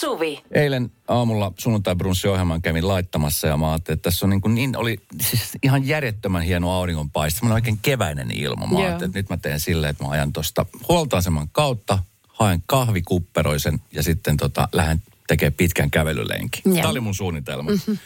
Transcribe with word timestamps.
Suvi. 0.00 0.42
Eilen 0.52 0.92
aamulla 1.08 1.52
sunnuntai 1.58 1.96
ohjelman 2.30 2.62
kävin 2.62 2.88
laittamassa 2.88 3.46
ja 3.46 3.56
mä 3.56 3.72
ajattelin, 3.72 3.96
että 3.96 4.10
tässä 4.10 4.26
on 4.26 4.30
niin, 4.30 4.40
kuin 4.40 4.54
niin 4.54 4.76
oli 4.76 5.00
siis 5.20 5.58
ihan 5.62 5.86
järjettömän 5.86 6.42
hieno 6.42 6.72
auringonpaiste. 6.72 7.38
Semmoinen 7.38 7.54
oikein 7.54 7.78
keväinen 7.82 8.30
ilma. 8.30 8.66
Mä 8.66 8.78
ajattelin, 8.78 9.08
että 9.08 9.18
nyt 9.18 9.28
mä 9.28 9.36
teen 9.36 9.60
silleen, 9.60 9.90
että 9.90 10.04
mä 10.04 10.10
ajan 10.10 10.32
tuosta 10.32 10.66
huoltoaseman 10.88 11.48
kautta, 11.52 11.98
haen 12.28 12.62
kahvikupperoisen 12.66 13.80
ja 13.92 14.02
sitten 14.02 14.36
tota, 14.36 14.68
lähden 14.72 15.02
tekemään 15.28 15.52
pitkän 15.52 15.90
kävelylenkin. 15.90 16.62
Joo. 16.64 16.74
Tämä 16.74 16.88
oli 16.88 17.00
mun 17.00 17.14
suunnitelma. 17.14 17.70
Mm-hmm. 17.70 17.98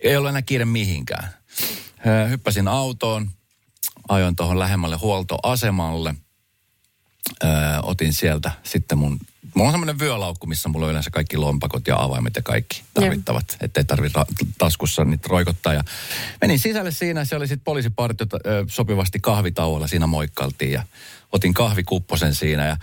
Ei 0.00 0.16
ollut 0.16 0.28
enää 0.28 0.42
kiire 0.42 0.64
mihinkään. 0.64 1.28
Hyppäsin 2.28 2.68
autoon, 2.68 3.30
ajoin 4.08 4.36
tuohon 4.36 4.58
lähemmälle 4.58 4.96
huoltoasemalle. 4.96 6.14
Otin 7.82 8.12
sieltä 8.12 8.50
sitten 8.62 8.98
mun, 8.98 9.18
mulla 9.54 9.68
on 9.68 9.72
semmoinen 9.72 9.98
vyölaukku, 9.98 10.46
missä 10.46 10.68
mulla 10.68 10.86
on 10.86 10.90
yleensä 10.90 11.10
kaikki 11.10 11.36
lompakot 11.36 11.86
ja 11.86 12.02
avaimet 12.02 12.36
ja 12.36 12.42
kaikki 12.42 12.82
tarvittavat, 12.94 13.56
ettei 13.60 13.84
tarvitse 13.84 14.18
ra- 14.18 14.46
taskussa 14.58 15.04
niitä 15.04 15.28
roikottaa. 15.28 15.74
Ja 15.74 15.84
menin 16.40 16.58
sisälle 16.58 16.90
siinä, 16.90 17.24
se 17.24 17.36
oli 17.36 17.48
sitten 17.48 17.64
poliisipartiot 17.64 18.32
ö, 18.34 18.38
sopivasti 18.68 19.20
kahvitauolla, 19.20 19.86
siinä 19.86 20.06
moikkailtiin 20.06 20.72
ja 20.72 20.82
otin 21.32 21.54
kahvikupposen 21.54 22.34
siinä 22.34 22.66
ja 22.66 22.76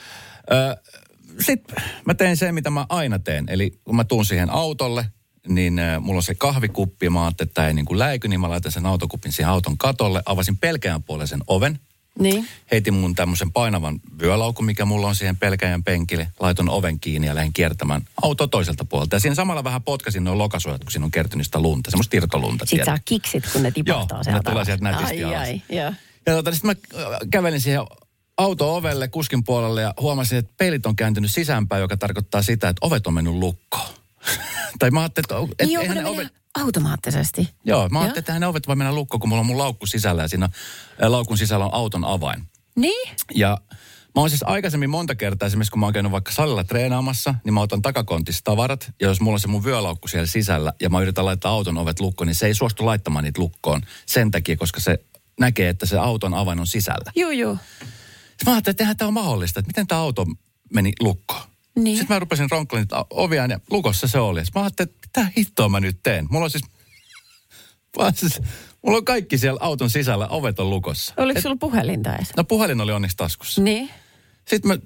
sitten 1.46 1.76
mä 2.06 2.14
tein 2.14 2.38
sen, 2.38 2.56
mitä 2.56 2.70
mä 2.70 2.86
aina 2.90 3.20
teen. 3.20 3.46
Eli 3.48 3.80
kun 3.84 3.96
mä 3.96 4.04
tuun 4.04 4.26
siihen 4.26 4.50
autolle, 4.50 5.06
niin 5.48 5.82
mulla 6.00 6.18
on 6.18 6.24
se 6.24 6.36
kahvikuppi 6.36 7.10
mä 7.10 7.24
ajattelin, 7.24 7.48
että 7.48 7.54
tämä 7.54 7.68
ei 7.68 7.74
niin 7.74 7.86
kuin 7.86 8.00
läiky, 8.00 8.28
niin 8.28 8.40
mä 8.40 8.50
laitan 8.50 8.72
sen 8.72 8.86
autokupin 8.86 9.32
siihen 9.32 9.52
auton 9.52 9.78
katolle, 9.78 10.22
avasin 10.26 10.58
pelkään 10.58 11.04
puolisen 11.04 11.42
oven, 11.48 11.80
Niin. 12.20 12.48
heitin 12.72 12.94
mun 12.94 13.16
tämmöisen 13.16 13.52
painavan 13.52 14.00
vyölaukun, 14.22 14.66
mikä 14.66 14.86
mulla 14.86 15.08
on 15.08 15.16
siihen 15.16 15.38
pelkäjän 15.38 15.84
penkille, 15.84 16.28
laiton 16.40 16.70
oven 16.70 17.00
kiinni 17.00 17.28
ja 17.28 17.36
lähdin 17.36 17.54
kiertämään 17.54 18.02
auto 18.22 18.48
toiselta 18.48 18.86
puolelta. 18.86 19.16
Ja 19.16 19.20
siinä 19.20 19.36
samalla 19.36 19.64
vähän 19.64 19.84
potkasin 19.84 20.24
noin 20.24 20.38
lokasuojat, 20.38 20.84
kun 20.84 20.92
siinä 20.92 21.06
on 21.06 21.12
kertynyt 21.12 21.46
sitä 21.46 21.60
lunta, 21.60 21.92
semmoista 21.92 22.18
irtolunta. 22.18 22.66
Sitten 22.66 22.86
saa 22.86 23.00
kiksit, 23.06 23.44
kun 23.54 23.64
ne 23.64 23.72
tipahtaa 23.72 24.18
Joo, 24.18 24.24
sieltä 24.24 24.40
ne 24.40 24.52
tulee 24.52 24.66
sieltä 24.66 24.84
nätisti 24.84 25.24
ai, 25.24 25.36
alas. 25.36 25.48
ai, 25.48 25.62
joo. 25.70 25.94
Ja 26.26 26.34
tota, 26.36 26.52
sitten 26.52 26.76
mä 26.94 27.02
äh, 27.04 27.20
kävelin 27.32 27.62
siihen 27.62 27.82
auto-ovelle 28.38 29.08
kuskin 29.08 29.44
puolelle 29.44 29.82
ja 29.82 29.94
huomasin, 30.00 30.38
että 30.38 30.54
peilit 30.58 30.86
on 30.86 30.96
kääntynyt 30.96 31.32
sisäänpäin, 31.32 31.82
joka 31.82 31.98
tarkoittaa 31.98 32.42
sitä, 32.42 32.70
että 32.70 32.86
ovet 32.86 33.08
on 33.08 33.14
mennyt 33.14 33.34
lukkoon. 33.34 33.99
tai 34.80 34.92
mä 34.92 35.00
ajattelin, 35.00 35.26
että, 35.50 35.66
Niin 35.66 35.74
joo, 35.74 35.86
kun 35.86 35.96
ne 35.96 36.06
ovet... 36.06 36.28
automaattisesti. 36.56 37.50
Joo, 37.66 37.90
mä 37.90 37.98
Joo. 37.98 38.02
ajattelin, 38.02 38.20
että 38.20 38.40
ne 38.40 38.48
ovet 38.48 38.68
voi 38.68 38.76
mennä 38.76 38.94
lukkoon, 38.94 39.20
kun 39.20 39.30
mulla 39.30 39.40
on 39.40 39.46
mun 39.46 39.58
laukku 39.58 39.86
sisällä 39.86 40.22
ja 40.22 40.28
siinä 40.28 40.50
laukun 41.00 41.38
sisällä 41.38 41.66
on 41.66 41.74
auton 41.74 42.06
avain. 42.06 42.48
Niin? 42.76 43.10
Ja 43.36 43.58
mä 44.16 44.22
oon 44.22 44.30
siis 44.30 44.44
aikaisemmin 44.44 44.90
monta 44.90 45.16
kertaa, 45.16 45.48
esimerkiksi 45.48 45.72
kun 45.72 45.80
mä 45.80 45.86
oon 45.86 45.94
käynyt 45.94 46.12
vaikka 46.12 46.32
salilla 46.32 46.64
treenaamassa, 46.64 47.36
niin 47.44 47.54
mä 47.54 47.62
otan 47.62 47.82
takakontista 47.82 48.52
tavarat. 48.52 48.92
Ja 49.02 49.08
jos 49.08 49.22
mulla 49.22 49.36
on 49.36 49.40
se 49.40 49.48
mun 49.48 49.64
vyölaukku 49.64 50.08
siellä 50.08 50.28
sisällä 50.28 50.74
ja 50.82 50.90
mä 50.90 51.02
yritän 51.02 51.26
laittaa 51.26 51.52
auton 51.52 51.78
ovet 51.78 52.00
lukkoon, 52.00 52.28
niin 52.28 52.36
se 52.36 52.46
ei 52.46 52.54
suostu 52.54 52.86
laittamaan 52.86 53.24
niitä 53.24 53.42
lukkoon 53.42 53.82
sen 54.06 54.32
takia, 54.32 54.58
koska 54.58 54.80
se 54.80 55.00
näkee, 55.40 55.70
että 55.70 55.86
se 55.86 55.98
auton 55.98 56.34
avain 56.34 56.60
on 56.60 56.68
sisällä. 56.68 57.12
Juu. 57.16 57.58
Sitten 58.30 58.46
mä 58.46 58.52
ajattelin, 58.52 58.74
että 58.74 58.84
eihän 58.84 58.98
tämä 58.98 59.08
on 59.08 59.14
mahdollista, 59.14 59.60
että 59.60 59.70
miten 59.70 59.88
tämä 59.88 60.02
auto 60.02 60.26
meni 60.74 60.92
lukkoon. 61.00 61.39
Niin. 61.84 61.98
Sitten 61.98 62.16
mä 62.16 62.20
rupesin 62.20 62.52
ronkkelemaan 62.52 62.84
niitä 62.84 63.06
ovia 63.10 63.46
ja 63.46 63.60
lukossa 63.72 64.08
se 64.08 64.20
oli. 64.20 64.46
Sitten 64.46 64.60
mä 64.60 64.64
ajattelin, 64.64 64.90
että 64.90 65.08
mitä 65.08 65.32
hittoa 65.38 65.70
mä 65.70 65.80
nyt 65.80 66.00
teen. 66.04 66.28
Mulla 66.30 66.44
on 66.46 66.52
siis, 66.52 66.64
siis 68.14 68.42
mulla 68.82 68.98
on 68.98 69.06
kaikki 69.06 69.38
siellä 69.38 69.60
auton 69.62 69.90
sisällä, 69.90 70.28
ovet 70.28 70.60
on 70.60 70.70
lukossa. 70.70 71.14
Oliko 71.18 71.42
sulla 71.42 71.56
puhelinta 71.56 72.16
edes? 72.16 72.30
No 72.38 72.44
puhelin 72.44 72.82
oli 72.82 72.92
onneksi 72.92 73.18
taskussa. 73.18 73.62
Niin. 73.62 73.90
Sitten 74.48 74.72
mä 74.72 74.78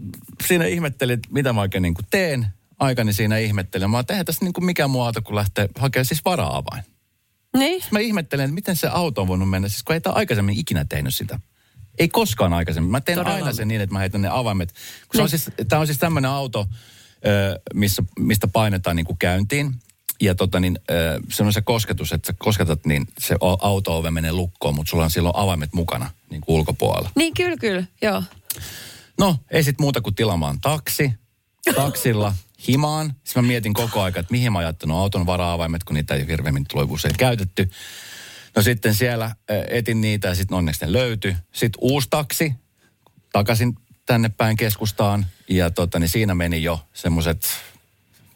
siinä 0.48 0.66
ihmettelin, 0.66 1.14
että 1.14 1.30
mitä 1.32 1.54
mä 1.54 1.62
oikein 1.62 1.82
niin 1.82 1.94
kuin 1.94 2.06
teen. 2.10 2.48
Aikani 2.80 3.14
siinä 3.14 3.38
ihmettelin. 3.38 3.90
Mä 3.90 4.04
eihän 4.10 4.26
tässä 4.26 4.46
niin 4.46 4.54
kuin 4.54 4.66
mikään 4.66 4.90
muu 4.90 5.02
auto, 5.02 5.22
kun 5.22 5.36
lähtee 5.36 5.70
hakemaan 5.78 6.06
siis 6.06 6.26
vara-avain. 6.26 6.84
Niin? 7.58 7.84
Mä 7.92 8.00
ihmettelen, 8.00 8.44
että 8.44 8.56
miten 8.56 8.76
se 8.76 8.88
auto 8.88 9.22
on 9.22 9.28
voinut 9.28 9.50
mennä, 9.50 9.70
siis 9.70 9.84
kun 9.84 9.94
ei 9.94 10.02
tämä 10.02 10.14
aikaisemmin 10.14 10.60
ikinä 10.60 10.86
tehnyt 10.86 11.16
sitä. 11.16 11.40
Ei 12.00 12.08
koskaan 12.10 12.54
aikaisemmin. 12.54 12.92
Mä 12.92 13.02
teen 13.02 13.18
Todella. 13.18 13.36
aina 13.36 13.54
sen 13.54 13.68
niin, 13.68 13.82
että 13.82 13.94
mä 13.94 14.00
heitän 14.00 14.22
ne 14.22 14.30
avaimet. 14.32 14.74
Kun 14.74 14.80
se 15.14 15.22
on 15.22 15.30
Niin. 15.32 15.40
siis, 15.40 15.68
tämä 15.70 15.80
on 15.80 15.88
siis 15.88 16.00
tämmöinen 16.00 16.32
auto, 16.32 16.68
missä, 17.74 18.04
mistä 18.20 18.48
painetaan 18.48 18.96
niin 18.96 19.06
kuin 19.06 19.18
käyntiin. 19.18 19.76
Ja 20.22 20.36
tota 20.36 20.60
niin, 20.60 20.80
se 21.32 21.44
on 21.44 21.54
se 21.54 21.62
kosketus, 21.62 22.14
että 22.14 22.28
sä 22.28 22.34
kosketat, 22.40 22.86
niin 22.86 23.08
se 23.20 23.36
auto-ove 23.62 24.12
menee 24.12 24.32
lukkoon, 24.32 24.76
mutta 24.76 24.90
sulla 24.90 25.04
on 25.04 25.12
silloin 25.12 25.36
avaimet 25.36 25.74
mukana 25.74 26.12
niin 26.30 26.42
kuin 26.42 26.56
ulkopuolella. 26.56 27.10
Niin, 27.16 27.34
kyllä, 27.34 27.58
kyllä. 27.58 27.84
Joo. 28.02 28.24
No, 29.20 29.38
ei 29.52 29.64
sit 29.64 29.80
muuta 29.80 30.02
kuin 30.02 30.16
tilaamaan 30.16 30.60
taksi. 30.62 31.14
Taksilla 31.76 32.34
himaan. 32.68 33.14
Sitten 33.24 33.44
mä 33.44 33.48
mietin 33.48 33.74
koko 33.74 34.02
ajan, 34.02 34.20
että 34.20 34.32
mihin 34.32 34.54
mä 34.54 34.62
jättänyt 34.64 34.98
auton 34.98 35.26
vara-avaimet, 35.26 35.84
kun 35.84 35.94
niitä 35.94 36.16
ei 36.16 36.28
hirveämmin 36.28 36.66
tullut 36.70 36.92
usein 36.92 37.16
käytetty. 37.18 37.70
No 38.56 38.62
sitten 38.62 38.96
siellä 38.96 39.36
etin 39.70 40.02
niitä 40.02 40.28
ja 40.28 40.36
sitten 40.36 40.58
onneksi 40.58 40.86
ne 40.86 40.92
löytyi. 40.92 41.36
Sitten 41.52 41.80
uusi 41.82 42.08
taksi 42.10 42.54
takaisin 43.32 43.76
tänne 44.06 44.30
päin 44.30 44.58
keskustaan. 44.58 45.26
Ja 45.50 45.70
tota, 45.70 46.00
niin 46.00 46.10
siinä 46.10 46.36
meni 46.36 46.64
jo 46.64 46.88
semmoiset 46.94 47.48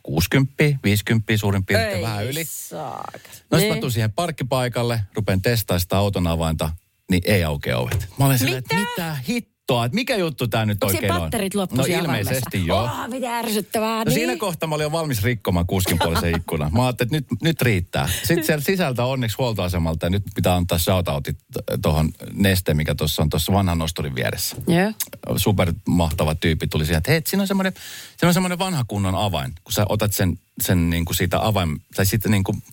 60, 0.04 0.64
50 0.84 1.38
suurin 1.38 1.66
piirtein 1.66 2.02
vähän 2.02 2.26
yli. 2.26 2.46
Saakka. 2.46 3.30
No 3.52 3.58
niin. 3.58 3.84
mä 3.84 3.90
siihen 3.90 4.12
parkkipaikalle, 4.12 5.02
rupean 5.14 5.42
testaamaan 5.42 5.80
sitä 5.82 5.98
auton 5.98 6.28
avainta, 6.28 6.70
niin 7.10 7.22
ei 7.26 7.44
aukea 7.44 7.78
ovet. 7.78 8.08
Mä 8.20 8.26
olen 8.26 8.40
silleen, 8.40 8.58
että 8.58 8.76
Mitä? 8.76 9.18
mitä 9.28 9.48
hittoa, 9.68 9.86
että 9.86 9.96
mikä 9.96 10.16
juttu 10.16 10.48
tää 10.48 10.66
nyt 10.66 10.84
Onko 10.84 10.96
oikein 10.96 11.12
on? 11.12 11.22
patterit 11.22 11.56
loppu 11.56 11.76
No 11.76 11.84
ilmeisesti 11.86 12.66
joo. 12.66 12.84
Oh, 12.84 13.08
mitä 13.08 13.38
ärsyttävää. 13.38 13.98
No 13.98 14.04
niin. 14.04 14.14
siinä 14.14 14.38
kohtaa 14.38 14.70
mä 14.70 14.76
olin 14.76 14.84
jo 14.84 14.92
valmis 14.92 15.24
rikkomaan 15.24 15.68
kuskin 15.68 15.98
puolisen 16.00 16.36
ikkunan. 16.38 16.74
Mä 16.74 16.86
ajattelin, 16.86 17.16
että 17.16 17.34
nyt, 17.34 17.42
nyt 17.42 17.62
riittää. 17.62 18.10
Sitten 18.24 18.46
siellä 18.46 18.64
sisältä 18.64 19.06
onneksi 19.06 19.38
huoltoasemalta 19.38 20.06
ja 20.06 20.10
nyt 20.10 20.24
pitää 20.36 20.56
antaa 20.56 20.78
shoutoutit 20.78 21.38
tuohon 21.82 22.10
Neste, 22.34 22.74
mikä 22.74 22.96
tuossa 22.96 23.22
on 23.22 23.30
tuossa 23.30 23.54
vanhan 23.54 23.78
nosturin 23.78 24.16
vieressä. 24.16 24.56
Joo. 24.68 24.92
Supermahtava 25.38 26.36
tyyppi 26.36 26.68
tuli 26.68 26.86
siihen, 26.86 26.98
että 26.98 27.12
hei, 27.12 27.22
siinä 27.28 27.42
on 27.42 27.48
semmoinen, 27.48 27.74
siinä 28.18 28.28
on 28.28 28.34
semmoinen 28.34 28.60
vanha 28.60 28.86
kunnon 28.88 29.16
avain. 29.16 29.54
Kun 29.64 29.74
sä 29.74 29.86
otat 29.90 30.14
sen, 30.14 30.40
sen 30.62 30.90
niin 30.90 31.06
kuin 31.06 31.16
siitä 31.16 31.46
avain, 31.46 31.82
tai 31.96 32.06
sitten 32.06 32.32
niin 32.32 32.44
kuin 32.44 32.64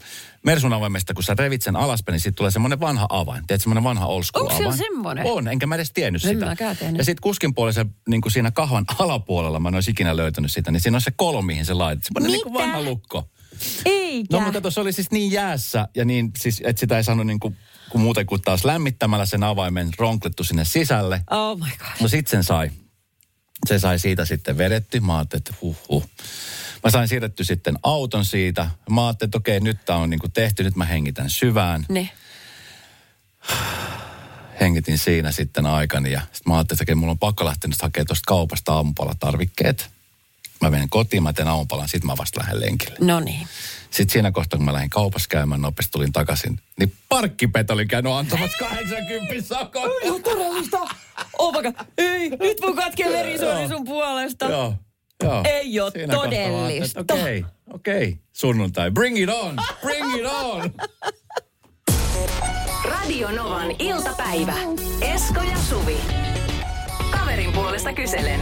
Mersun 0.45 0.73
avaimesta, 0.73 1.15
kun 1.15 1.25
sä 1.25 1.35
revit 1.39 1.63
sen 1.63 1.77
alaspäin, 1.77 2.13
niin 2.13 2.21
siitä 2.21 2.37
tulee 2.37 2.51
semmoinen 2.51 2.81
vanha 2.81 3.07
avain. 3.11 3.47
Tiedät, 3.47 3.63
semmoinen 3.63 3.85
vanha 3.85 4.07
old 4.07 4.23
school 4.23 4.47
Onko 4.47 4.63
avain. 4.63 4.79
semmoinen? 4.79 5.27
On, 5.27 5.49
enkä 5.49 5.67
mä 5.67 5.75
edes 5.75 5.93
tiennyt 5.93 6.25
En 6.25 6.31
sitä. 6.31 6.57
Ja 6.99 7.05
sitten 7.05 7.23
kuskin 7.23 7.55
puolella, 7.55 7.87
niin 8.09 8.21
kuin 8.21 8.33
siinä 8.33 8.51
kahvan 8.51 8.85
alapuolella, 8.99 9.61
mä 9.61 9.69
en 9.69 9.75
olisi 9.75 9.91
ikinä 9.91 10.17
löytänyt 10.17 10.53
sitä, 10.53 10.71
niin 10.71 10.81
siinä 10.81 10.97
on 10.97 11.01
se 11.01 11.11
kolo, 11.17 11.43
mihin 11.43 11.65
se 11.65 11.75
laitat. 11.75 12.05
Semmoinen 12.05 12.33
niin 12.33 12.43
kuin 12.43 12.55
vanha 12.55 12.83
lukko. 12.83 13.29
Eikä. 13.85 14.37
No 14.37 14.41
mutta 14.41 14.53
kato, 14.53 14.71
se 14.71 14.81
oli 14.81 14.93
siis 14.93 15.11
niin 15.11 15.33
jäässä 15.33 15.89
ja 15.95 16.05
niin 16.05 16.31
siis, 16.39 16.63
että 16.65 16.81
sitä 16.81 16.97
ei 16.97 17.05
saanut 17.05 17.27
niin 17.27 17.41
kuin, 17.41 17.57
kuin 17.91 18.03
muuten 18.03 18.27
kuin 18.27 18.43
taas 18.43 18.65
lämmittämällä 18.65 19.27
sen 19.27 19.43
avaimen 19.43 19.91
ronklettu 19.99 20.45
sinne 20.45 20.65
sisälle. 20.65 21.23
Oh 21.31 21.59
my 21.59 21.65
god. 21.79 21.89
No 22.01 22.09
sit 22.09 22.27
sen 22.27 22.45
sai. 22.45 22.71
Se 23.67 23.79
sai 23.79 23.99
siitä 23.99 24.25
sitten 24.25 24.59
vedetty. 24.59 25.01
Mä 25.01 25.17
ajattelin, 25.17 25.41
että 25.41 25.55
huh, 25.61 25.77
huh. 25.89 26.07
Mä 26.85 26.91
sain 26.91 27.09
siirretty 27.09 27.45
sitten 27.45 27.79
auton 27.83 28.25
siitä. 28.25 28.71
Mä 28.91 29.07
ajattelin, 29.07 29.29
että 29.29 29.39
okei, 29.39 29.61
nyt 29.61 29.85
tää 29.85 29.97
on 29.97 30.11
niin 30.11 30.21
kuin 30.21 30.33
tehty, 30.33 30.63
nyt 30.63 30.77
mä 30.77 30.85
hengitän 30.85 31.31
syvään. 31.31 31.87
Ne. 31.89 32.11
Hengitin 34.61 34.99
siinä 34.99 35.33
sitten 35.33 35.67
aikani 35.67 36.13
ja 36.13 36.21
sitten 36.21 36.43
mä 36.47 36.55
ajattelin, 36.55 36.77
että 36.77 36.85
okei, 36.85 36.95
mulla 36.95 37.11
on 37.11 37.19
pakko 37.19 37.45
lähteä 37.45 37.69
nyt 37.69 37.83
hakemaan 37.83 38.07
tuosta 38.07 38.27
kaupasta 38.27 38.75
aamupalatarvikkeet. 38.75 39.91
Mä 40.61 40.71
menen 40.71 40.89
kotiin, 40.89 41.23
mä 41.23 41.33
teen 41.33 41.49
aamupalan, 41.49 41.89
sitten 41.89 42.07
mä 42.07 42.17
vasta 42.17 42.41
lähden 42.41 42.61
lenkille. 42.61 42.97
No 43.01 43.21
niin. 43.21 43.49
Sitten 43.91 44.13
siinä 44.13 44.33
kohtaa, 44.33 44.57
kun 44.57 44.65
mä 44.65 44.73
lähdin 44.73 44.91
kaupassa 44.91 45.29
käymään, 45.29 45.61
nopeasti 45.61 45.93
tulin 45.93 46.13
takaisin, 46.13 46.61
niin 46.79 46.93
parkkipet 47.09 47.71
oli 47.71 47.87
käynyt 47.87 48.13
antamassa 48.13 48.59
80 48.59 49.35
sakon. 49.43 49.91
Ihan 50.03 50.23
todellista. 50.23 50.79
Oh. 51.39 51.55
Ei, 51.99 52.31
nyt 52.31 52.59
mun 52.63 52.77
katkee 52.77 53.13
verisuoni 53.13 53.69
sun 53.69 53.85
puolesta. 53.85 54.45
Joo, 54.45 54.75
joo. 55.23 55.43
Ei 55.45 55.81
oo 55.81 55.91
Siinä 55.91 56.15
todellista. 56.15 57.01
Okei, 57.01 57.45
okei, 57.73 58.19
sunnuntai. 58.33 58.91
Bring 58.91 59.19
it 59.19 59.31
on, 59.31 59.57
bring 59.81 60.15
it 60.17 60.27
on. 60.27 60.71
Radio 62.85 63.31
Novan 63.31 63.71
iltapäivä. 63.79 64.55
Esko 65.01 65.41
ja 65.43 65.57
Suvi. 65.69 65.97
Kaverin 67.11 67.53
puolesta 67.53 67.93
kyselen. 67.93 68.41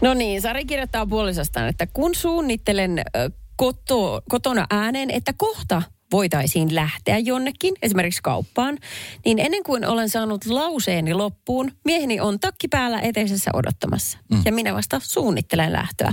No 0.00 0.14
niin, 0.14 0.42
Sari 0.42 0.64
kirjoittaa 0.64 1.06
puolisostaan, 1.06 1.68
että 1.68 1.86
kun 1.92 2.14
suunnittelen 2.14 2.98
ö, 2.98 3.30
koto, 3.56 4.22
kotona 4.28 4.66
ääneen, 4.70 5.10
että 5.10 5.32
kohta 5.36 5.82
voitaisiin 6.12 6.74
lähteä 6.74 7.18
jonnekin, 7.18 7.74
esimerkiksi 7.82 8.22
kauppaan, 8.22 8.78
niin 9.24 9.38
ennen 9.38 9.62
kuin 9.62 9.86
olen 9.86 10.10
saanut 10.10 10.46
lauseeni 10.46 11.14
loppuun, 11.14 11.72
mieheni 11.84 12.20
on 12.20 12.40
takki 12.40 12.68
päällä 12.68 13.00
eteisessä 13.00 13.50
odottamassa. 13.54 14.18
Mm. 14.30 14.42
Ja 14.44 14.52
minä 14.52 14.74
vasta 14.74 15.00
suunnittelen 15.02 15.72
lähtöä. 15.72 16.12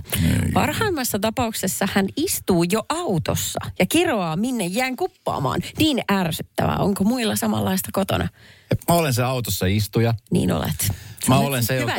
Parhaimmassa 0.54 1.20
tapauksessa 1.20 1.88
hän 1.94 2.08
istuu 2.18 2.64
jo 2.64 2.84
autossa 2.90 3.60
ja 3.80 3.86
kiroaa, 3.86 4.36
minne 4.36 4.66
jään 4.66 4.96
kuppaamaan. 4.96 5.62
Niin 5.78 6.02
ärsyttävää. 6.12 6.78
Onko 6.78 7.04
muilla 7.04 7.36
samanlaista 7.36 7.90
kotona? 7.94 8.28
Mä 8.90 8.96
olen 8.96 9.14
se 9.14 9.24
autossa 9.24 9.66
istuja. 9.66 10.14
Niin 10.32 10.52
olet. 10.52 10.92
Mä 11.28 11.38
on 11.38 11.46
olen 11.46 11.64
se, 11.64 11.76
joka 11.76 11.96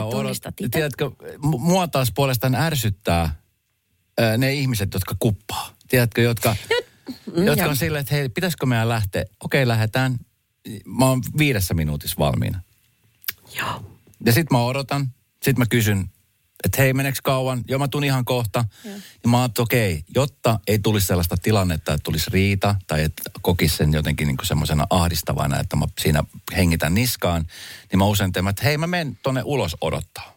itse. 0.60 0.68
Tiedätkö, 0.70 1.10
mu- 1.22 1.58
mua 1.58 1.88
taas 1.88 2.12
puolestaan 2.14 2.54
ärsyttää 2.54 3.34
ää, 4.18 4.36
ne 4.36 4.54
ihmiset, 4.54 4.94
jotka 4.94 5.16
kuppaa. 5.18 5.70
Tiedätkö, 5.88 6.22
jotka, 6.22 6.56
mm, 7.36 7.44
jotka 7.44 7.64
on 7.64 7.76
silleen, 7.76 8.00
että 8.00 8.14
hei, 8.14 8.28
pitäisikö 8.28 8.66
meidän 8.66 8.88
lähteä? 8.88 9.24
Okei, 9.44 9.68
lähdetään. 9.68 10.18
Mä 10.86 11.06
oon 11.06 11.22
viidessä 11.38 11.74
minuutissa 11.74 12.16
valmiina. 12.18 12.60
Joo. 13.58 13.84
Ja 14.24 14.32
sit 14.32 14.50
mä 14.50 14.64
odotan. 14.64 15.12
Sit 15.42 15.58
mä 15.58 15.66
kysyn, 15.66 16.10
että 16.64 16.82
hei, 16.82 16.92
meneekö 16.92 17.18
kauan? 17.22 17.64
Joo, 17.68 17.78
mä 17.78 17.88
tuun 17.88 18.04
ihan 18.04 18.24
kohta. 18.24 18.64
Ja 19.24 19.28
mä 19.28 19.36
oon, 19.36 19.46
että 19.46 19.62
okei, 19.62 20.04
jotta 20.14 20.60
ei 20.66 20.78
tulisi 20.78 21.06
sellaista 21.06 21.36
tilannetta, 21.36 21.94
että 21.94 22.04
tulisi 22.04 22.30
riita 22.30 22.76
tai 22.86 23.02
että 23.02 23.22
kokisi 23.42 23.76
sen 23.76 23.92
jotenkin 23.92 24.26
niin 24.26 24.36
semmoisena 24.42 24.86
ahdistavana, 24.90 25.60
että 25.60 25.76
mä 25.76 25.86
siinä 26.00 26.24
hengitän 26.56 26.94
niskaan, 26.94 27.46
niin 27.90 27.98
mä 27.98 28.04
usein 28.04 28.32
teen, 28.32 28.48
että 28.48 28.64
hei, 28.64 28.78
mä 28.78 28.86
menen 28.86 29.18
tonne 29.22 29.42
ulos 29.44 29.76
odottaa. 29.80 30.36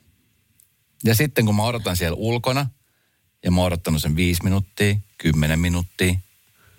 Ja 1.03 1.15
sitten 1.15 1.45
kun 1.45 1.55
mä 1.55 1.63
odotan 1.63 1.97
siellä 1.97 2.15
ulkona, 2.15 2.69
ja 3.43 3.51
mä 3.51 3.61
oon 3.61 3.67
odottanut 3.67 4.01
sen 4.01 4.15
viisi 4.15 4.43
minuuttia, 4.43 4.95
kymmenen 5.17 5.59
minuuttia, 5.59 6.15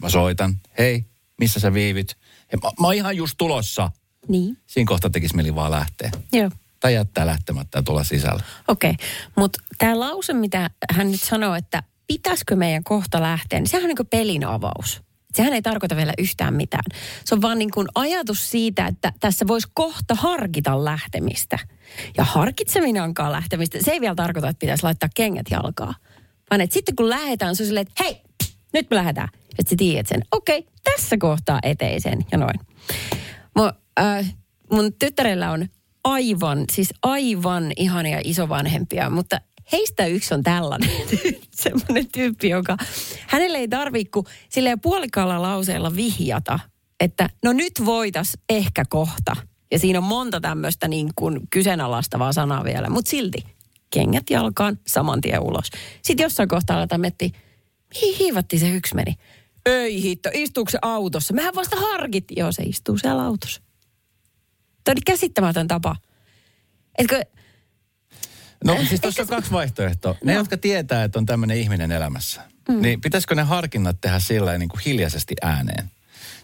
mä 0.03 0.09
soitan, 0.09 0.55
hei, 0.79 1.05
missä 1.41 1.61
sä 1.61 1.75
viivit? 1.75 2.17
Ja 2.53 2.59
mä, 2.63 2.71
mä 2.81 2.87
oon 2.87 2.95
ihan 2.95 3.17
just 3.17 3.35
tulossa. 3.39 3.91
Niin. 4.29 4.59
Siinä 4.67 4.89
kohta 4.89 5.11
tekisi 5.11 5.37
mieli 5.37 5.55
vaan 5.55 5.71
lähteä. 5.71 6.11
Joo. 6.33 6.51
Tai 6.81 6.95
jättää 6.95 7.27
lähtemättä 7.27 7.79
ja 7.79 7.83
tulla 7.83 8.05
sisällä. 8.05 8.43
Okei, 8.69 8.91
okay. 8.91 9.07
mutta 9.37 9.59
tämä 9.79 10.01
lause, 10.01 10.33
mitä 10.33 10.71
hän 10.91 11.11
nyt 11.11 11.23
sanoo, 11.23 11.55
että 11.55 11.83
pitäisikö 12.07 12.57
meidän 12.57 12.85
kohta 12.85 13.23
lähteä, 13.23 13.59
niin 13.59 13.69
sehän 13.69 13.85
on 13.85 13.89
niin 13.89 13.97
kuin 13.97 14.09
pelin 14.09 14.45
avaus. 14.45 15.03
Sehän 15.35 15.53
ei 15.53 15.63
tarkoita 15.63 15.97
vielä 15.97 16.13
yhtään 16.19 16.55
mitään. 16.55 16.85
Se 17.25 17.35
on 17.35 17.43
vaan 17.43 17.59
niin 17.59 17.71
kuin 17.71 17.89
ajatus 17.95 18.51
siitä, 18.51 18.87
että 18.87 19.13
tässä 19.21 19.47
voisi 19.47 19.69
kohta 19.75 20.15
harkita 20.15 20.85
lähtemistä. 20.85 21.59
Ja 22.17 22.25
harkitseminen 22.25 23.03
onkaan 23.03 23.33
lähtemistä. 23.33 23.79
Se 23.81 23.91
ei 23.91 24.01
vielä 24.01 24.15
tarkoita, 24.15 24.49
että 24.49 24.61
pitäisi 24.61 24.83
laittaa 24.83 25.09
kengät 25.15 25.47
jalkaa. 25.51 25.95
Vaan 26.51 26.61
että 26.61 26.75
sitten 26.75 26.97
kun 26.97 27.11
lähdetään, 27.11 27.57
se 27.57 27.63
on 27.63 27.67
silleen, 27.67 27.87
että 27.89 28.05
hei, 28.05 28.23
nyt 28.73 28.91
me 28.91 28.97
lähdetään. 28.97 29.29
Että 29.59 29.71
sä 29.71 29.77
tiedät 29.79 30.07
sen, 30.07 30.25
okei, 30.33 30.59
okay, 30.59 30.73
tässä 30.85 31.17
kohtaa 31.19 31.59
eteisen 31.63 32.19
ja 32.33 32.39
noin. 32.39 32.61
Mun, 33.57 33.73
äh, 34.01 34.35
mun 34.73 34.93
tyttärellä 34.99 35.51
on 35.51 35.67
aivan, 36.05 36.65
siis 36.73 36.95
aivan 37.03 37.73
ihania 37.77 38.21
isovanhempia, 38.25 39.11
mutta 39.11 39.41
heistä 39.73 40.07
yksi 40.07 40.35
on 40.35 40.43
tällainen, 40.43 40.91
semmoinen 41.51 42.07
tyyppi, 42.13 42.49
joka 42.49 42.77
hänelle 43.27 43.59
ei 43.59 43.69
tarvitse 43.69 44.11
kuin 44.11 44.27
silleen 44.49 44.81
puolikkaalla 44.81 45.43
lauseella 45.43 45.97
vihjata, 45.97 46.59
että 47.01 47.31
no 47.45 47.53
nyt 47.53 47.73
voitas 47.85 48.39
ehkä 48.49 48.85
kohta. 48.89 49.37
Ja 49.73 49.79
siinä 49.79 49.99
on 49.99 50.05
monta 50.05 50.41
tämmöistä 50.41 50.89
niin 50.89 51.11
kuin 51.17 51.41
kyseenalaistavaa 51.51 52.33
sanaa 52.33 52.65
vielä, 52.65 52.91
mutta 52.91 53.11
silti 53.11 53.39
kengät 53.91 54.31
jalkaan, 54.31 54.79
saman 54.87 55.21
tien 55.21 55.43
ulos. 55.43 55.71
Sitten 56.03 56.25
jossain 56.25 56.49
kohtaa 56.49 56.77
aletaan 56.77 57.01
miettiä, 57.01 57.31
mihin 57.95 58.17
hiivattiin 58.19 58.61
se 58.61 58.69
yksi 58.69 58.95
meni? 58.95 59.15
Ei 59.67 60.03
hitto, 60.03 60.31
istuuko 60.33 60.71
se 60.71 60.79
autossa? 60.83 61.35
Mehän 61.35 61.55
vasta 61.55 61.77
harkittiin. 61.77 62.39
Joo, 62.41 62.53
se 62.53 62.63
istuu 62.63 62.99
siellä 62.99 63.23
autossa. 63.23 63.63
Tämä 64.85 64.93
on 64.93 65.03
käsittämätön 65.07 65.69
tapa. 65.69 65.97
Etkö, 66.99 67.23
No 68.65 68.77
siis 68.89 69.01
tuossa 69.01 69.23
on 69.23 69.29
kaksi 69.29 69.51
vaihtoehtoa. 69.51 70.15
Ne, 70.25 70.33
No. 70.33 70.39
jotka 70.39 70.57
tietää, 70.57 71.05
että 71.05 71.19
on 71.19 71.27
tämmöinen 71.27 71.57
ihminen 71.57 71.93
elämässä, 71.93 72.43
mm. 72.69 72.83
niin 72.83 73.01
pitäisikö 73.01 73.35
ne 73.35 73.43
harkinnat 73.43 74.01
tehdä 74.01 74.19
sillä 74.19 74.59
niin 74.59 74.69
kuin 74.69 74.81
hiljaisesti 74.87 75.35
ääneen? 75.43 75.91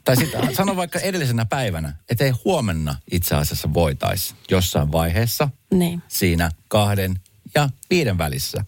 Tai 0.04 0.16
sitten 0.16 0.54
sano 0.56 0.76
vaikka 0.76 0.98
edellisenä 0.98 1.44
päivänä, 1.44 1.96
että 2.10 2.24
ei 2.24 2.30
huomenna 2.44 2.96
itse 3.12 3.34
asiassa 3.34 3.74
voitaisi 3.74 4.34
jossain 4.50 4.92
vaiheessa 4.92 5.48
niin, 5.74 6.02
siinä 6.08 6.50
kahden 6.68 7.14
ja 7.54 7.68
viiden 7.90 8.18
välissä 8.18 8.64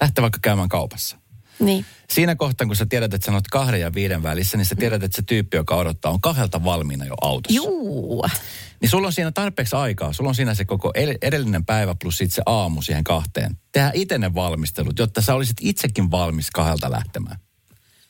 lähteä 0.00 0.22
vaikka 0.22 0.38
käymään 0.42 0.68
kaupassa. 0.68 1.16
Niin. 1.58 1.84
Siinä 2.10 2.34
kohtaa, 2.36 2.66
kun 2.66 2.76
sä 2.76 2.86
tiedät, 2.86 3.14
että 3.14 3.26
sä 3.26 3.32
oot 3.32 3.48
kahden 3.50 3.80
ja 3.80 3.94
viiden 3.94 4.22
välissä, 4.22 4.56
niin 4.56 4.64
sä 4.66 4.74
tiedät, 4.74 5.02
että 5.02 5.16
se 5.16 5.22
tyyppi, 5.22 5.56
joka 5.56 5.76
odottaa, 5.76 6.12
on 6.12 6.20
kahdelta 6.20 6.64
valmiina 6.64 7.04
jo 7.04 7.14
autossa. 7.22 7.56
Juu. 7.56 8.24
Niin 8.80 8.90
sulla 8.90 9.06
on 9.06 9.12
siinä 9.12 9.32
tarpeeksi 9.32 9.76
aikaa. 9.76 10.12
Sulla 10.12 10.28
on 10.28 10.34
siinä 10.34 10.54
se 10.54 10.64
koko 10.64 10.92
ed- 10.94 11.18
edellinen 11.22 11.64
päivä 11.64 11.94
plus 12.02 12.18
sitten 12.18 12.34
se 12.34 12.42
aamu 12.46 12.82
siihen 12.82 13.04
kahteen. 13.04 13.56
Tehdä 13.72 13.90
itse 13.94 14.18
ne 14.18 14.34
valmistelut, 14.34 14.98
jotta 14.98 15.20
sä 15.22 15.34
olisit 15.34 15.56
itsekin 15.60 16.10
valmis 16.10 16.50
kahdelta 16.50 16.90
lähtemään. 16.90 17.36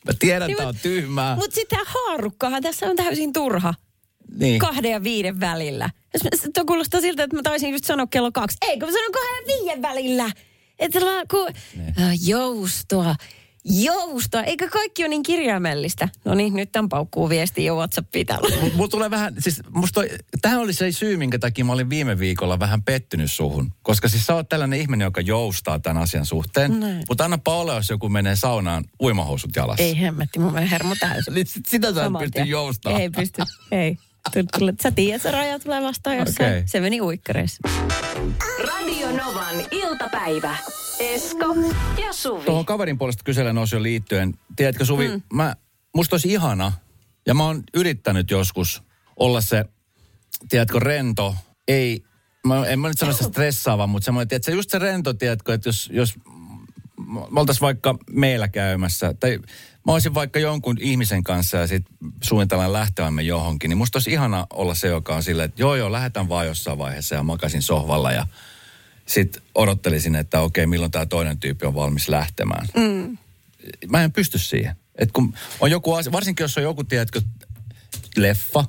Mä 0.06 0.12
tiedän, 0.18 0.46
Niin, 0.48 0.56
tää 0.56 0.68
on 0.68 0.74
mut- 0.74 0.82
tyhmää. 0.82 1.36
Mutta 1.36 1.54
sitä 1.54 1.76
haarukkahan 1.86 2.62
tässä 2.62 2.86
on 2.86 2.96
täysin 2.96 3.32
turha. 3.32 3.74
niin. 4.38 4.58
Kahden 4.58 4.90
ja 4.92 5.02
viiden 5.02 5.40
välillä. 5.40 5.90
Jos 6.14 6.22
mä- 6.24 6.64
kuulostaa 6.66 7.00
siltä, 7.00 7.22
että 7.24 7.36
mä 7.36 7.42
taisin 7.42 7.70
just 7.72 7.84
sanoa 7.84 8.06
kello 8.06 8.32
kaksi. 8.32 8.56
Ei, 8.62 8.78
kun 8.78 8.88
mä 8.88 8.92
sanon 8.92 9.12
kahden 9.12 9.36
ja 9.40 9.46
viiden 9.58 9.82
välillä. 9.82 10.30
Että 10.78 10.98
ku... 11.30 11.46
Niin. 11.76 11.94
Äh, 12.00 12.12
joustoa. 12.26 13.14
Joustoa. 13.82 14.42
Eikö 14.42 14.68
kaikki 14.68 15.02
ole 15.02 15.08
niin 15.08 15.22
kirjaimellista? 15.22 16.08
No 16.24 16.34
niin, 16.34 16.54
nyt 16.54 16.72
tämän 16.72 16.88
paukkuu 16.88 17.28
viesti 17.28 17.64
jo 17.64 17.76
WhatsAppiin 17.76 18.26
täällä. 18.26 18.56
Mut 18.62 18.74
Mulla 18.74 18.88
tulee 18.88 19.10
vähän, 19.10 19.34
siis 19.38 19.62
musta 19.70 19.94
toi, 19.94 20.10
tähän 20.42 20.60
oli 20.60 20.72
se 20.72 20.92
syy, 20.92 21.16
minkä 21.16 21.38
takia 21.38 21.64
mä 21.64 21.72
olin 21.72 21.90
viime 21.90 22.18
viikolla 22.18 22.58
vähän 22.58 22.82
pettynyt 22.82 23.32
suhun. 23.32 23.72
Koska 23.82 24.08
siis 24.08 24.26
sä 24.26 24.34
oot 24.34 24.48
tällainen 24.48 24.80
ihminen, 24.80 25.04
joka 25.04 25.20
joustaa 25.20 25.78
tämän 25.78 26.02
asian 26.02 26.26
suhteen. 26.26 26.80
Näin. 26.80 27.04
Mutta 27.08 27.24
annapa 27.24 27.54
olla, 27.54 27.74
jos 27.74 27.90
joku 27.90 28.08
menee 28.08 28.36
saunaan 28.36 28.84
uimahousut 29.00 29.56
jalassa. 29.56 29.82
Ei 29.82 30.00
hemmetti, 30.00 30.38
mun 30.38 30.52
menee 30.52 30.70
hermo 30.70 30.94
täysin. 31.00 31.34
Niin 31.34 31.46
sit- 31.46 31.66
sitä 31.66 31.94
sä 31.94 32.04
et 32.04 32.12
pysty 32.18 32.50
joustamaan. 32.50 33.02
Ei 33.02 33.10
pysty, 33.10 33.42
ei. 33.70 33.98
Tule- 34.58 34.74
Sä 34.82 34.90
tiedät, 34.90 35.22
se 35.22 35.30
raja 35.30 35.58
tulee 35.58 35.82
vastaan 35.82 36.16
jossain. 36.16 36.50
Okei. 36.50 36.62
Se 36.66 36.80
meni 36.80 37.00
uikkareissa. 37.00 37.68
Radio 38.58 39.12
Novan 39.24 39.56
iltapäivä. 39.70 40.56
Esko 40.98 41.54
ja 42.06 42.12
Suvi. 42.12 42.44
Tuohon 42.44 42.66
kaverin 42.66 42.98
puolesta 42.98 43.24
kyselen 43.24 43.58
osioon 43.58 43.82
liittyen. 43.82 44.34
Tiedätkö 44.56 44.84
Suvi, 44.84 45.08
mm. 45.08 45.22
mä, 45.32 45.56
musta 45.94 46.14
olisi 46.14 46.32
ihana, 46.32 46.72
ja 47.26 47.34
mä 47.34 47.44
oon 47.44 47.62
yrittänyt 47.74 48.30
joskus 48.30 48.82
olla 49.16 49.40
se, 49.40 49.64
tiedätkö, 50.48 50.78
rento, 50.78 51.34
ei, 51.68 52.02
mä, 52.46 52.66
en 52.66 52.78
mä 52.78 52.88
nyt 52.88 52.98
sano 52.98 53.12
se 53.12 53.24
stressaava, 53.24 53.86
mutta 53.86 54.04
semmoinen, 54.04 54.28
tiedätkö, 54.28 54.52
just 54.52 54.70
se 54.70 54.78
rento, 54.78 55.14
tiedätkö, 55.14 55.54
että 55.54 55.68
jos, 55.68 55.90
jos 55.92 56.14
me 57.06 57.40
oltaisiin 57.40 57.60
vaikka 57.60 57.98
meillä 58.10 58.48
käymässä, 58.48 59.14
tai 59.20 59.38
mä 59.86 59.92
olisin 59.92 60.14
vaikka 60.14 60.38
jonkun 60.38 60.76
ihmisen 60.80 61.24
kanssa 61.24 61.56
ja 61.56 61.66
sitten 61.66 61.96
suunnitellaan 62.22 62.72
lähtevämme 62.72 63.22
johonkin, 63.22 63.68
niin 63.68 63.78
musta 63.78 63.96
olisi 63.96 64.10
ihana 64.10 64.46
olla 64.50 64.74
se, 64.74 64.88
joka 64.88 65.16
on 65.16 65.22
silleen, 65.22 65.48
että 65.48 65.62
joo 65.62 65.74
joo, 65.74 65.92
lähdetään 65.92 66.28
vaan 66.28 66.46
jossain 66.46 66.78
vaiheessa 66.78 67.14
ja 67.14 67.22
makasin 67.22 67.62
sohvalla 67.62 68.12
ja 68.12 68.26
sitten 69.06 69.42
odottelisin, 69.54 70.14
että 70.14 70.40
okei, 70.40 70.66
milloin 70.66 70.90
tämä 70.90 71.06
toinen 71.06 71.40
tyyppi 71.40 71.66
on 71.66 71.74
valmis 71.74 72.08
lähtemään. 72.08 72.66
Mm. 72.76 73.18
Mä 73.88 74.04
en 74.04 74.12
pysty 74.12 74.38
siihen. 74.38 74.76
Et 74.98 75.12
kun 75.12 75.34
on 75.60 75.70
joku 75.70 75.94
asia, 75.94 76.12
varsinkin 76.12 76.44
jos 76.44 76.56
on 76.56 76.62
joku, 76.62 76.84
tiedätkö, 76.84 77.20
leffa, 78.16 78.64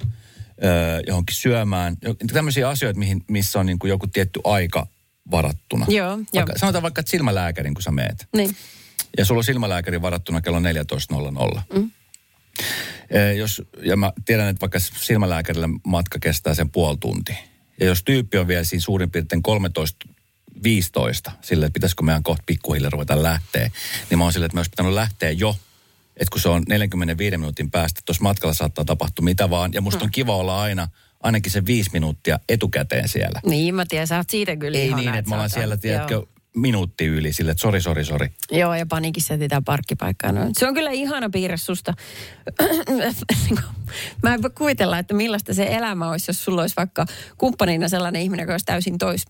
öö, 0.64 1.02
johonkin 1.08 1.36
syömään, 1.36 1.98
tämmöisiä 2.34 2.70
asioita, 2.70 3.00
mihin, 3.00 3.24
missä 3.28 3.60
on 3.60 3.66
niin 3.66 3.80
kuin 3.80 3.90
joku 3.90 4.08
tietty 4.08 4.40
aika 4.44 4.88
varattuna. 5.32 5.86
Joo, 5.90 6.08
joo. 6.08 6.18
Vaikka, 6.36 6.54
sanotaan 6.58 6.82
vaikka, 6.82 7.00
että 7.00 7.10
silmälääkärin, 7.10 7.74
kun 7.74 7.84
sä 7.84 7.92
meet. 7.92 8.28
Niin. 8.36 8.56
Ja 9.18 9.26
sulla 9.26 9.40
on 9.40 9.44
silmälääkäri 9.44 10.02
varattuna 10.02 10.42
kello 10.42 10.60
14.00. 10.60 11.62
Mm. 11.74 11.92
Jos, 13.38 13.62
ja 13.82 13.98
mä 13.98 14.14
tiedän, 14.26 14.48
että 14.48 14.62
vaikka 14.62 14.80
silmälääkärillä 14.80 15.70
matka 15.84 16.20
kestää 16.20 16.54
sen 16.54 16.70
puoli 16.70 16.98
tuntia. 16.98 17.36
Ja 17.80 17.86
jos 17.86 18.04
tyyppi 18.04 18.38
on 18.38 18.48
vielä 18.48 18.64
siinä 18.64 18.82
suurin 18.82 19.12
piirtein 19.12 19.44
13-15, 21.30 21.32
sille, 21.42 21.66
että 21.66 21.74
pitäisikö 21.74 22.04
meidän 22.04 22.24
kohta 22.24 22.44
pikkuhiljaa 22.46 22.90
ruveta 22.90 23.24
lähteä, 23.24 23.72
niin 24.10 24.18
mä 24.18 24.24
oon 24.24 24.34
silleen, 24.34 24.46
että 24.46 24.56
me 24.56 24.60
olisi 24.60 24.70
pitänyt 24.70 24.94
lähteä 24.94 25.32
jo. 25.32 25.56
Että 26.18 26.32
kun 26.32 26.42
se 26.42 26.50
on 26.50 26.64
45 26.70 27.38
minuutin 27.38 27.72
päästä, 27.72 28.02
tuossa 28.06 28.24
matkalla 28.24 28.54
saattaa 28.54 28.86
tapahtua 28.86 29.24
mitä 29.24 29.50
vaan. 29.50 29.74
Ja 29.74 29.82
musta 29.82 30.04
on 30.04 30.12
kiva 30.12 30.36
olla 30.36 30.62
aina 30.62 30.88
ainakin 31.24 31.52
se 31.52 31.66
viisi 31.66 31.90
minuuttia 31.94 32.40
etukäteen 32.50 33.08
siellä. 33.08 33.42
Niin, 33.46 33.76
mä 33.76 33.86
tiedän, 33.90 34.08
sä 34.08 34.18
oot 34.18 34.30
siitä 34.30 34.56
kyllä 34.56 34.78
Ei 34.78 34.94
niin, 34.94 35.16
että 35.16 35.32
ollaan 35.36 35.50
oot- 35.50 35.54
siellä, 35.54 35.78
tiedätkö, 35.78 36.14
Joo. 36.14 36.28
minuutti 36.56 37.06
yli 37.06 37.34
sille, 37.34 37.52
että 37.52 37.62
sori, 37.62 37.82
sori, 37.82 38.06
sori. 38.06 38.32
Joo, 38.52 38.76
ja 38.76 38.86
panikissa 38.86 39.34
etsitään 39.34 39.64
parkkipaikkaa. 39.64 40.32
No, 40.32 40.50
se 40.60 40.68
on 40.68 40.74
kyllä 40.74 40.92
ihana 40.92 41.30
piirre 41.30 41.58
susta. 41.58 41.94
Mä 44.24 44.34
en 44.34 44.42
voi 44.42 44.50
kuvitella, 44.58 45.00
että 45.00 45.14
millaista 45.14 45.54
se 45.54 45.68
elämä 45.70 46.10
olisi, 46.10 46.30
jos 46.30 46.44
sulla 46.44 46.62
olisi 46.62 46.76
vaikka 46.78 47.06
kumppanina 47.38 47.90
sellainen 47.90 48.22
ihminen, 48.22 48.44
joka 48.44 48.54
olisi 48.54 48.66
täysin, 48.66 48.98
tois, 48.98 49.26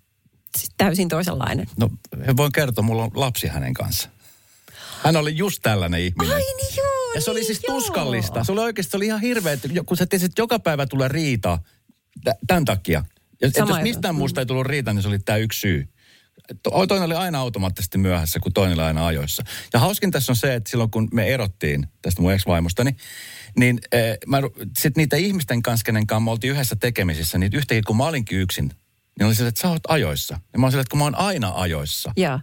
täysin 0.78 1.08
toisenlainen. 1.10 1.68
No, 1.80 1.90
voin 2.38 2.52
kertoa, 2.52 2.84
mulla 2.84 3.04
on 3.04 3.12
lapsi 3.14 3.48
hänen 3.48 3.74
kanssa. 3.74 4.10
Hän 5.04 5.16
oli 5.16 5.38
just 5.38 5.60
tällainen 5.62 6.02
ihminen. 6.02 6.36
Ai 6.36 6.42
niin 6.42 6.76
joo, 6.78 7.14
ja 7.16 7.22
se 7.22 7.32
oli 7.32 7.40
niin 7.40 7.46
siis 7.48 7.60
joo. 7.68 7.76
tuskallista. 7.80 8.44
Se 8.44 8.52
oli 8.52 8.62
oikeasti 8.62 8.92
se 8.92 8.98
oli 8.98 9.06
ihan 9.06 9.22
hirveä, 9.22 9.54
että 9.54 9.68
kun 9.86 9.98
sä 9.98 10.06
tiesit, 10.06 10.32
että 10.32 10.42
joka 10.42 10.60
päivä 10.60 10.86
tulee 10.86 11.08
riita 11.08 11.60
tämän 12.48 12.66
takia. 12.66 13.06
Jos 13.42 13.54
juttu. 13.58 13.74
mistään 13.82 14.16
muusta 14.16 14.42
ei 14.42 14.46
tullut 14.46 14.68
riita, 14.68 14.94
niin 14.94 15.02
se 15.02 15.08
oli 15.08 15.20
tämä 15.20 15.38
yksi 15.38 15.60
syy. 15.60 15.88
To- 16.64 16.88
Toinen 16.88 17.06
oli 17.06 17.16
aina 17.16 17.40
automaattisesti 17.40 17.98
myöhässä, 17.98 18.40
kun 18.40 18.54
toinen 18.54 18.80
oli 18.80 18.86
aina 18.88 19.08
ajoissa. 19.08 19.44
Ja 19.74 19.80
hauskin 19.80 20.12
tässä 20.12 20.32
on 20.32 20.36
se, 20.36 20.54
että 20.54 20.70
silloin 20.70 20.92
kun 20.92 21.08
me 21.14 21.28
erottiin 21.28 21.88
tästä 22.02 22.22
mun 22.22 22.34
ex-vaimostani, 22.34 22.96
niin 23.58 23.80
eh, 23.92 24.18
mä, 24.28 24.38
sit 24.80 24.98
niitä 24.98 25.16
ihmisten 25.16 25.62
kanssa, 25.62 25.84
kenen 25.84 26.08
kanssa 26.08 26.20
me 26.20 26.32
oltiin 26.32 26.54
yhdessä 26.54 26.76
tekemisissä, 26.76 27.38
niin 27.38 27.54
yhtäkkiä 27.54 27.82
kun 27.88 27.98
mä 27.98 28.06
olinkin 28.06 28.40
yksin 28.40 28.72
Niin 29.20 29.28
oli 29.28 29.36
silleen, 29.36 29.50
että 29.50 29.62
sä 29.62 29.70
oot 29.70 29.82
ajoissa. 29.88 30.40
Ja 30.54 30.60
mä 30.60 30.66
oon 30.66 30.72
silleen, 30.72 30.82
että 30.82 30.92
kun 30.92 31.00
mä 31.00 31.04
oon 31.04 31.16
aina 31.16 31.52
ajoissa. 31.56 32.12
Joo. 32.18 32.40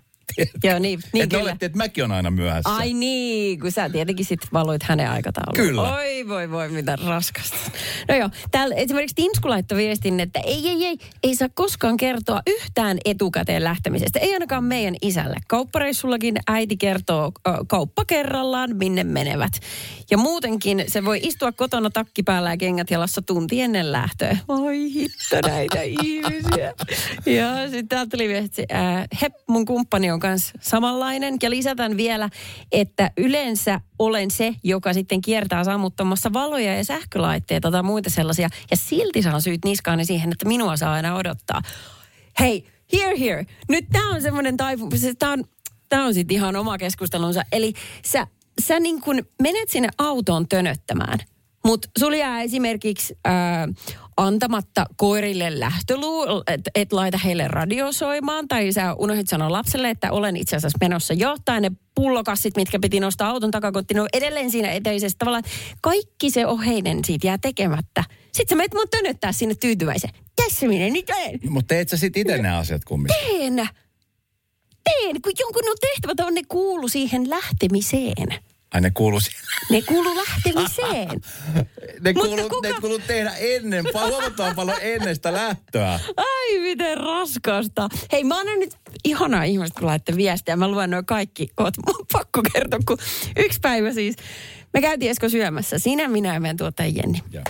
Joo, 0.64 0.78
niin, 0.78 1.00
niin 1.12 1.22
että 1.22 1.36
kyllä. 1.36 1.50
olette, 1.50 1.66
että 1.66 1.78
mäkin 1.78 2.04
on 2.04 2.12
aina 2.12 2.30
myöhässä. 2.30 2.74
Ai 2.74 2.92
niin, 2.92 3.60
kun 3.60 3.72
sä 3.72 3.90
tietenkin 3.90 4.24
sitten 4.24 4.48
valoit 4.52 4.82
hänen 4.82 5.10
aikatauluun. 5.10 5.68
Kyllä. 5.68 5.94
Oi 5.94 6.28
voi 6.28 6.50
voi, 6.50 6.68
mitä 6.68 6.96
raskasta. 6.96 7.56
No 8.08 8.14
joo, 8.14 8.30
täällä 8.50 8.74
esimerkiksi 8.74 9.14
Tinsku 9.14 9.48
laittoi 9.48 9.78
viestin, 9.78 10.20
että 10.20 10.40
ei, 10.40 10.68
ei, 10.68 10.84
ei, 10.84 10.98
ei 11.22 11.34
saa 11.34 11.48
koskaan 11.54 11.96
kertoa 11.96 12.42
yhtään 12.46 12.98
etukäteen 13.04 13.64
lähtemisestä. 13.64 14.18
Ei 14.18 14.32
ainakaan 14.32 14.64
meidän 14.64 14.94
isälle. 15.02 15.36
Kauppareissullakin 15.48 16.36
äiti 16.46 16.76
kertoo 16.76 17.32
ö, 17.48 17.50
kauppa 17.66 18.04
kerrallaan, 18.04 18.76
minne 18.76 19.04
menevät. 19.04 19.52
Ja 20.10 20.18
muutenkin 20.18 20.84
se 20.88 21.04
voi 21.04 21.20
istua 21.22 21.52
kotona 21.52 21.90
takki 21.90 22.22
päällä 22.22 22.50
ja 22.50 22.56
kengät 22.56 22.90
jalassa 22.90 23.22
tunti 23.22 23.60
ennen 23.60 23.92
lähtöä. 23.92 24.36
Oi 24.48 24.92
hitto 24.92 25.48
näitä 25.48 25.82
ihmisiä. 25.82 26.74
Ja 27.26 27.64
sitten 27.64 27.88
täältä 27.88 28.10
tuli 28.10 28.28
viesti, 28.28 28.64
äh, 28.72 29.08
hep, 29.22 29.32
mun 29.48 29.64
kumppani 29.64 30.10
on 30.10 30.13
kanssa 30.20 30.52
samanlainen. 30.60 31.36
Ja 31.42 31.50
lisätän 31.50 31.96
vielä, 31.96 32.30
että 32.72 33.10
yleensä 33.16 33.80
olen 33.98 34.30
se, 34.30 34.54
joka 34.64 34.92
sitten 34.92 35.20
kiertää 35.20 35.64
sammuttamassa 35.64 36.32
valoja 36.32 36.76
ja 36.76 36.84
sähkölaitteita 36.84 37.70
tai 37.70 37.82
muita 37.82 38.10
sellaisia. 38.10 38.48
Ja 38.70 38.76
silti 38.76 39.22
saan 39.22 39.42
syyt 39.42 39.64
niskaani 39.64 40.04
siihen, 40.04 40.32
että 40.32 40.48
minua 40.48 40.76
saa 40.76 40.92
aina 40.92 41.16
odottaa. 41.16 41.62
Hei, 42.40 42.66
here, 42.92 43.20
here. 43.20 43.46
Nyt 43.68 43.84
tämä 43.92 44.14
on 44.14 44.22
semmoinen 44.22 44.56
taipumus. 44.56 45.00
Tämä 45.18 45.32
on, 45.32 45.44
tää 45.88 46.04
on 46.04 46.14
sitten 46.14 46.34
ihan 46.34 46.56
oma 46.56 46.78
keskustelunsa. 46.78 47.42
Eli 47.52 47.72
sä, 48.06 48.26
sä 48.60 48.80
niin 48.80 49.00
kun 49.00 49.22
menet 49.42 49.68
sinne 49.68 49.88
autoon 49.98 50.48
tönöttämään. 50.48 51.18
Mutta 51.64 51.88
sulla 51.98 52.16
jää 52.16 52.42
esimerkiksi 52.42 53.18
ää, 53.24 53.68
antamatta 54.16 54.86
koirille 54.96 55.60
lähtöluu, 55.60 56.24
että 56.46 56.70
et 56.74 56.92
laita 56.92 57.18
heille 57.18 57.48
radio 57.48 57.92
soimaan, 57.92 58.48
tai 58.48 58.72
sä 58.72 58.94
unohdit 58.94 59.28
sanoa 59.28 59.52
lapselle, 59.52 59.90
että 59.90 60.12
olen 60.12 60.36
itse 60.36 60.56
asiassa 60.56 60.78
menossa 60.80 61.14
jo, 61.14 61.36
tai 61.44 61.60
ne 61.60 61.72
pullokassit, 61.94 62.56
mitkä 62.56 62.78
piti 62.78 63.00
nostaa 63.00 63.30
auton 63.30 63.50
takakotti, 63.50 63.94
ne 63.94 64.00
on 64.00 64.08
edelleen 64.12 64.50
siinä 64.50 64.70
eteisessä. 64.70 65.18
Tavallaan 65.18 65.44
kaikki 65.80 66.30
se 66.30 66.46
oheinen 66.46 67.04
siitä 67.04 67.26
jää 67.26 67.38
tekemättä. 67.38 68.04
Sitten 68.32 68.48
sä 68.48 68.56
menet 68.56 68.74
mun 68.74 68.88
tönöttää 68.90 69.32
sinne 69.32 69.54
tyytyväisen. 69.54 70.10
Tässä 70.36 70.66
minä 70.66 70.90
nyt 70.90 71.10
olen. 71.10 71.40
Mutta 71.48 71.74
teet 71.74 71.88
sä 71.88 71.96
sit 71.96 72.16
itse 72.16 72.38
ne 72.38 72.56
asiat 72.56 72.84
kumminkin? 72.84 73.16
Teen. 73.26 73.68
Teen, 74.84 75.22
kun 75.22 75.32
jonkun 75.38 75.68
on 75.70 75.76
tehtävä, 75.80 76.26
on 76.26 76.34
ne 76.34 76.42
kuulu 76.48 76.88
siihen 76.88 77.30
lähtemiseen. 77.30 78.34
Ai 78.74 78.80
ne 78.80 78.90
kuuluu, 78.94 79.20
Ne 79.70 79.82
kuuluu 79.82 80.16
lähtemiseen. 80.16 81.08
ne 82.00 82.12
Mutta 82.12 82.12
kuuluu, 82.28 82.48
kuka- 82.48 82.68
ne 82.68 82.74
kuuluu 82.80 82.98
tehdä 82.98 83.30
ennen, 83.38 83.84
huomattavan 84.10 84.54
paljon 84.54 84.76
ennen 84.80 85.14
sitä 85.14 85.32
lähtöä. 85.32 86.00
Ai 86.16 86.58
miten 86.60 86.96
raskasta. 86.98 87.88
Hei 88.12 88.24
mä 88.24 88.38
annan 88.40 88.58
nyt 88.58 88.76
ihanaa 89.04 89.42
ihmistä, 89.44 89.80
kun 89.80 89.86
laitte 89.88 90.16
viestiä. 90.16 90.56
Mä 90.56 90.68
luen 90.68 90.90
noin 90.90 91.06
kaikki 91.06 91.48
koot. 91.54 91.74
Mun 91.86 91.96
on 92.00 92.06
pakko 92.12 92.40
kertoa, 92.52 92.80
kun 92.86 92.98
yksi 93.36 93.60
päivä 93.60 93.92
siis. 93.92 94.16
Me 94.74 94.80
käytiin 94.80 95.10
Esko 95.10 95.28
syömässä. 95.28 95.78
Sinä, 95.78 96.08
minä 96.08 96.34
ja 96.34 96.40
meidän 96.40 96.56
tuottaja 96.56 96.88
Jenni. 96.88 97.22
Joo. 97.32 97.44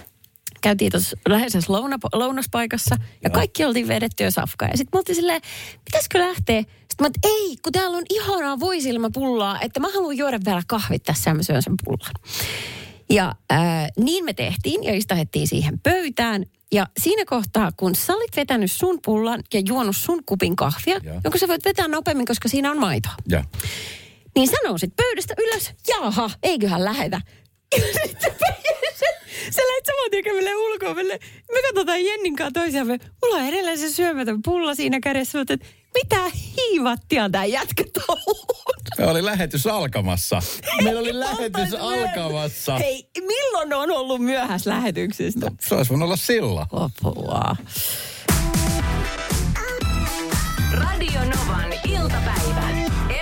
Käytiin 0.60 0.90
tuossa 0.92 1.16
läheisessä 1.28 1.72
louna, 1.72 1.98
lounaspaikassa 2.12 2.96
ja 3.00 3.06
Joo. 3.24 3.34
kaikki 3.34 3.64
oltiin 3.64 3.88
vedetty 3.88 4.24
jo 4.24 4.30
safkaa. 4.30 4.68
Ja 4.68 4.76
sitten 4.76 4.96
mä 4.96 4.98
oltiin 4.98 5.16
silleen, 5.16 5.40
pitäisikö 5.84 6.18
lähteä? 6.18 6.62
Sitten 6.94 7.04
mä 7.04 7.08
että 7.08 7.28
ei, 7.28 7.56
kun 7.62 7.72
täällä 7.72 7.96
on 7.96 8.04
ihanaa 8.10 8.60
voisilmapullaa, 8.60 9.60
että 9.60 9.80
mä 9.80 9.88
haluan 9.94 10.16
juoda 10.16 10.38
vielä 10.44 10.62
kahvit 10.66 11.02
tässä 11.02 11.30
ja 11.30 11.34
mä 11.34 11.42
syön 11.42 11.62
sen 11.62 11.74
pullan. 11.84 12.14
Ja 13.10 13.34
ää, 13.50 13.88
niin 13.98 14.24
me 14.24 14.32
tehtiin 14.32 14.84
ja 14.84 14.94
istahettiin 14.94 15.48
siihen 15.48 15.80
pöytään. 15.80 16.44
Ja 16.72 16.86
siinä 17.00 17.24
kohtaa, 17.24 17.72
kun 17.76 17.94
sä 17.94 18.14
olit 18.14 18.36
vetänyt 18.36 18.72
sun 18.72 18.98
pullan 19.04 19.42
ja 19.54 19.60
juonut 19.68 19.96
sun 19.96 20.22
kupin 20.26 20.56
kahvia, 20.56 21.00
Joo. 21.02 21.20
jonka 21.24 21.38
sä 21.38 21.48
voit 21.48 21.64
vetää 21.64 21.88
nopeammin, 21.88 22.26
koska 22.26 22.48
siinä 22.48 22.70
on 22.70 22.78
maitoa. 22.78 23.12
Joo. 23.28 23.42
Niin 24.36 24.48
sä 24.48 24.56
nousit 24.64 24.96
pöydästä 24.96 25.34
ylös, 25.38 25.72
jaha, 25.88 26.30
eiköhän 26.42 26.84
lähetä. 26.84 27.20
Ja 27.76 27.80
sä, 29.52 29.62
lähdet 29.62 29.86
saman 29.86 30.10
tien 30.10 30.24
kävelee 30.24 30.56
ulkoa. 30.56 30.94
Me 30.94 31.62
katsotaan 31.66 32.04
Jennin 32.04 32.36
kanssa 32.36 32.60
toisiamme. 32.60 32.98
Mulla 33.22 33.36
on 33.36 33.44
edelleen 33.48 33.78
se 33.78 33.90
syömätön 33.90 34.42
pulla 34.44 34.74
siinä 34.74 35.00
kädessä. 35.00 35.38
Mutta 35.38 35.54
mitä 35.94 36.30
hiivattia 36.56 37.30
tää 37.30 37.44
jätkä 37.44 37.84
touhuu? 38.06 38.46
Me 38.98 39.06
oli 39.06 39.24
lähetys 39.24 39.66
alkamassa. 39.66 40.42
Meillä 40.84 41.00
oli 41.00 41.20
lähetys 41.20 41.74
alkamassa. 41.80 42.78
Hei, 42.78 43.08
milloin 43.20 43.74
on 43.74 43.90
ollut 43.90 44.20
myöhässä 44.20 44.70
lähetyksistä? 44.70 45.50
Se 45.60 45.74
olisi 45.74 45.90
voinut 45.90 46.06
olla 46.06 46.16
sillä. 46.16 46.66
Apua. 46.72 47.56
Radio 50.72 51.20
Novan 51.20 51.72
iltapäivä. 51.88 52.68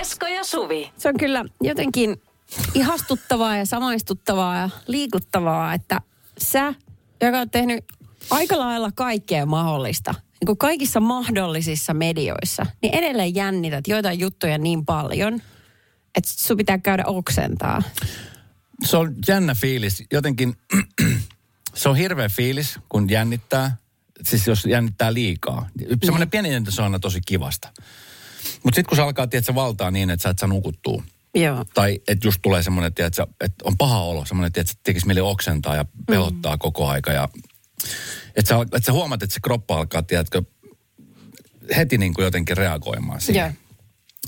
Esko 0.01 0.27
ja 0.27 0.43
Suvi. 0.43 0.91
Se 0.97 1.09
on 1.09 1.17
kyllä 1.17 1.45
jotenkin 1.61 2.21
ihastuttavaa 2.73 3.57
ja 3.57 3.65
samaistuttavaa 3.65 4.57
ja 4.57 4.69
liikuttavaa, 4.87 5.73
että 5.73 6.01
sä, 6.37 6.73
joka 7.21 7.39
on 7.39 7.49
tehnyt 7.49 7.85
aika 8.29 8.59
lailla 8.59 8.89
kaikkea 8.95 9.45
mahdollista, 9.45 10.15
niin 10.43 10.47
kuin 10.47 10.57
kaikissa 10.57 10.99
mahdollisissa 10.99 11.93
medioissa, 11.93 12.65
niin 12.81 12.93
edelleen 12.93 13.35
jännität 13.35 13.87
joitain 13.87 14.19
juttuja 14.19 14.57
niin 14.57 14.85
paljon, 14.85 15.41
että 16.15 16.29
sun 16.35 16.57
pitää 16.57 16.77
käydä 16.77 17.03
oksentaa. 17.05 17.81
Se 18.85 18.97
on 18.97 19.15
jännä 19.27 19.55
fiilis. 19.55 20.03
Jotenkin 20.11 20.55
se 21.73 21.89
on 21.89 21.95
hirveä 21.95 22.29
fiilis, 22.29 22.79
kun 22.89 23.09
jännittää. 23.09 23.77
Siis 24.23 24.47
jos 24.47 24.65
jännittää 24.65 25.13
liikaa. 25.13 25.69
Semmoinen 26.03 26.29
pieni 26.29 26.51
jännitys 26.51 26.79
on 26.79 26.85
aina 26.85 26.99
tosi 26.99 27.19
kivasta. 27.25 27.69
Mutta 28.63 28.75
sitten 28.75 28.89
kun 28.89 28.95
se 28.95 29.01
alkaa, 29.01 29.27
tiedätkö, 29.27 29.55
valtaa 29.55 29.91
niin, 29.91 30.09
että 30.09 30.23
sä 30.23 30.29
et 30.29 30.39
saa 30.39 30.49
nukuttua. 30.49 31.03
Joo. 31.35 31.65
Tai 31.73 32.01
että 32.07 32.27
just 32.27 32.39
tulee 32.41 32.63
semmoinen, 32.63 32.91
että 32.99 33.27
on 33.63 33.77
paha 33.77 34.01
olo. 34.01 34.25
Semmoinen, 34.25 34.47
että 34.47 34.73
tekisi 34.83 35.05
mieli 35.05 35.21
oksentaa 35.21 35.75
ja 35.75 35.85
pelottaa 36.07 36.55
mm. 36.55 36.59
koko 36.59 36.87
aika. 36.87 37.11
Ja 37.11 37.29
että 38.35 38.49
sä, 38.49 38.61
että 38.61 38.85
sä 38.85 38.91
huomaat, 38.91 39.23
että 39.23 39.33
se 39.33 39.39
kroppa 39.39 39.77
alkaa, 39.77 40.03
tiedätkö, 40.03 40.41
heti 41.75 41.97
niin 41.97 42.13
kuin 42.13 42.25
jotenkin 42.25 42.57
reagoimaan 42.57 43.21
siihen. 43.21 43.45
Joo. 43.45 43.63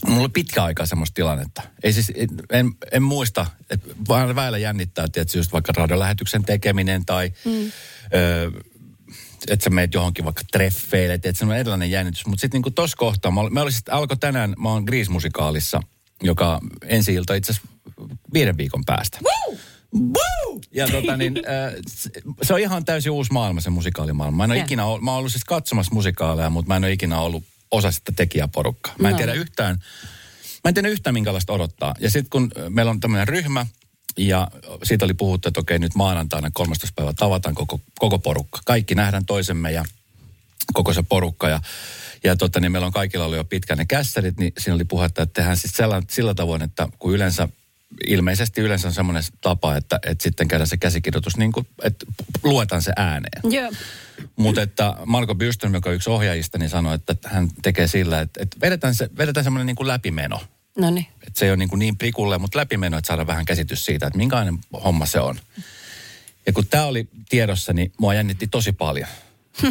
Mulla 0.07 0.21
oli 0.21 0.29
pitkä 0.29 0.63
aika 0.63 0.85
semmoista 0.85 1.13
tilannetta. 1.13 1.61
Ei 1.83 1.93
siis, 1.93 2.11
en, 2.51 2.71
en 2.91 3.03
muista, 3.03 3.45
että 3.69 3.89
vaan 4.07 4.35
väillä 4.35 4.57
jännittää, 4.57 5.07
tietysti 5.07 5.39
just 5.39 5.53
vaikka 5.53 5.73
radiolähetyksen 5.75 6.45
tekeminen 6.45 7.05
tai 7.05 7.31
mm. 7.45 7.71
ö, 8.13 8.51
että 9.47 9.63
sä 9.63 9.69
meet 9.69 9.93
johonkin 9.93 10.25
vaikka 10.25 10.43
treffeille, 10.51 11.13
että 11.13 11.33
se 11.33 11.45
on 11.45 11.55
erilainen 11.55 11.91
jännitys. 11.91 12.25
Mutta 12.25 12.41
sitten 12.41 12.57
niinku 12.57 12.71
tossa 12.71 12.97
kohtaa, 12.97 13.31
mä, 13.31 13.49
mä 13.49 13.61
olisin, 13.61 13.81
alkoi 13.91 14.17
tänään, 14.17 14.53
mä 14.57 14.69
oon 14.69 14.83
Grease-musikaalissa, 14.83 15.81
joka 16.23 16.59
ensi 16.83 17.13
ilta 17.13 17.33
itse 17.33 17.51
asiassa 17.51 17.69
viiden 18.33 18.57
viikon 18.57 18.83
päästä. 18.85 19.19
Woo! 19.23 19.57
Woo! 19.99 20.61
Ja 20.71 20.87
tota 20.87 21.17
niin, 21.21 21.37
äh, 21.37 21.73
se- 22.41 22.53
on 22.53 22.59
ihan 22.59 22.85
täysin 22.85 23.11
uusi 23.11 23.33
maailma, 23.33 23.61
se 23.61 23.69
musikaalimaailma. 23.69 24.37
Mä 24.37 24.43
en 24.43 24.51
ole 24.51 24.59
ikinä 24.59 24.85
ollut, 24.85 25.01
mä 25.01 25.11
oon 25.11 25.17
ollut 25.19 25.31
siis 25.31 25.43
katsomassa 25.45 25.93
musikaaleja, 25.95 26.49
mutta 26.49 26.67
mä 26.67 26.75
en 26.77 26.83
ole 26.83 26.91
ikinä 26.91 27.19
ollut 27.19 27.43
osa 27.71 27.91
sitä 27.91 28.11
tekijäporukkaa. 28.15 28.93
Mä 28.99 29.07
en 29.07 29.11
No. 29.11 29.17
tiedä 29.17 29.33
yhtään, 29.33 29.75
mä 30.63 30.69
en 30.69 30.73
tiedä 30.73 30.87
yhtään 30.89 31.13
minkälaista 31.13 31.53
odottaa. 31.53 31.95
Ja 31.99 32.09
sitten 32.09 32.29
kun 32.29 32.51
äh, 32.57 32.63
meillä 32.69 32.89
on 32.89 32.99
tämmöinen 32.99 33.27
ryhmä, 33.27 33.65
ja 34.17 34.47
siitä 34.83 35.05
oli 35.05 35.13
puhuttu, 35.13 35.47
että 35.47 35.59
okei 35.59 35.79
nyt 35.79 35.95
maanantaina 35.95 36.51
13. 36.53 36.93
päivä 36.95 37.13
tavataan 37.13 37.55
koko, 37.55 37.79
koko 37.99 38.19
porukka. 38.19 38.59
Kaikki 38.65 38.95
nähdään 38.95 39.25
toisemme 39.25 39.71
ja 39.71 39.85
koko 40.73 40.93
se 40.93 41.03
porukka. 41.03 41.49
Ja, 41.49 41.59
ja 42.23 42.35
tota, 42.35 42.59
niin 42.59 42.71
meillä 42.71 42.85
on 42.85 42.93
kaikilla 42.93 43.25
ollut 43.25 43.37
jo 43.37 43.43
pitkään 43.43 43.77
ne 43.77 43.85
kässärit, 43.85 44.37
niin 44.37 44.53
siinä 44.57 44.75
oli 44.75 44.83
puhetta, 44.85 45.21
että 45.21 45.33
tehdään 45.33 45.57
siis 45.57 45.73
sillä, 45.73 46.01
sillä 46.09 46.33
tavoin, 46.33 46.61
että 46.61 46.87
kun 46.99 47.13
yleensä, 47.13 47.47
ilmeisesti 48.07 48.61
yleensä 48.61 48.87
on 48.87 48.93
semmoinen 48.93 49.23
tapa, 49.41 49.75
että, 49.75 49.99
että 50.05 50.23
sitten 50.23 50.47
käydään 50.47 50.67
se 50.67 50.77
käsikirjoitus 50.77 51.37
niin 51.37 51.51
kuin, 51.51 51.67
että 51.83 52.05
luetaan 52.43 52.81
se 52.81 52.91
ääneen. 52.95 53.41
Joo. 53.43 53.71
Mutta 54.35 54.61
että 54.61 54.95
Marko 55.05 55.35
Bystön, 55.35 55.73
joka 55.73 55.89
on 55.89 55.95
yksi 55.95 56.09
ohjaajista, 56.09 56.57
niin 56.57 56.69
sanoi, 56.69 56.95
että 56.95 57.15
hän 57.25 57.49
tekee 57.61 57.87
sillä, 57.87 58.21
että, 58.21 58.43
että 58.43 58.57
vedetään, 58.61 58.95
se, 58.95 59.09
vedetään 59.17 59.43
semmoinen 59.43 59.65
niin 59.65 59.75
kuin 59.75 59.87
läpimeno. 59.87 60.41
No 60.77 60.89
niin. 60.89 61.05
Että 61.27 61.39
se 61.39 61.45
ei 61.45 61.51
ole 61.51 61.57
niin, 61.57 61.69
kuin 61.69 61.79
niin 61.79 61.97
prikulle, 61.97 62.37
mutta 62.37 62.59
läpimeno, 62.59 62.97
että 62.97 63.07
saadaan 63.07 63.27
vähän 63.27 63.45
käsitys 63.45 63.85
siitä, 63.85 64.07
että 64.07 64.17
minkälainen 64.17 64.59
homma 64.83 65.05
se 65.05 65.19
on. 65.19 65.39
Ja 66.45 66.53
kun 66.53 66.67
tämä 66.67 66.85
oli 66.85 67.07
tiedossa, 67.29 67.73
niin 67.73 67.91
mua 67.99 68.13
jännitti 68.13 68.47
tosi 68.47 68.71
paljon. 68.71 69.07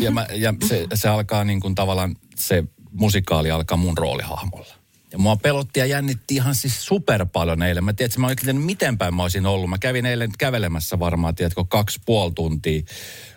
Ja, 0.01 0.11
mä, 0.11 0.27
ja 0.33 0.55
se, 0.69 0.87
se 0.95 1.09
alkaa 1.09 1.45
niin 1.45 1.61
kuin 1.61 1.75
tavallaan, 1.75 2.17
se 2.37 2.65
musikaali 2.93 3.51
alkaa 3.51 3.77
mun 3.77 3.99
roolihahmolla. 3.99 4.75
Ja 5.15 5.19
mua 5.19 5.37
pelotti 5.37 5.81
ja 5.81 5.87
jännitti 5.87 6.35
ihan 6.35 6.55
siis 6.55 6.87
super 6.87 7.27
paljon 7.33 7.63
eilen. 7.63 7.85
Mä 7.85 7.93
tiedän, 7.93 8.09
että 8.11 8.21
mä 8.21 8.35
tiedä, 8.35 8.59
miten 8.59 8.99
päin 8.99 9.15
mä 9.15 9.23
olisin 9.23 9.47
ollut. 9.47 9.71
Mä 9.71 9.79
kävin 9.79 10.07
eilen 10.07 10.31
kävelemässä 10.39 10.99
varmaan, 10.99 11.35
tiedätkö, 11.35 11.65
kaksi 11.69 12.01
puoli 12.07 12.33
tuntia. 12.33 12.83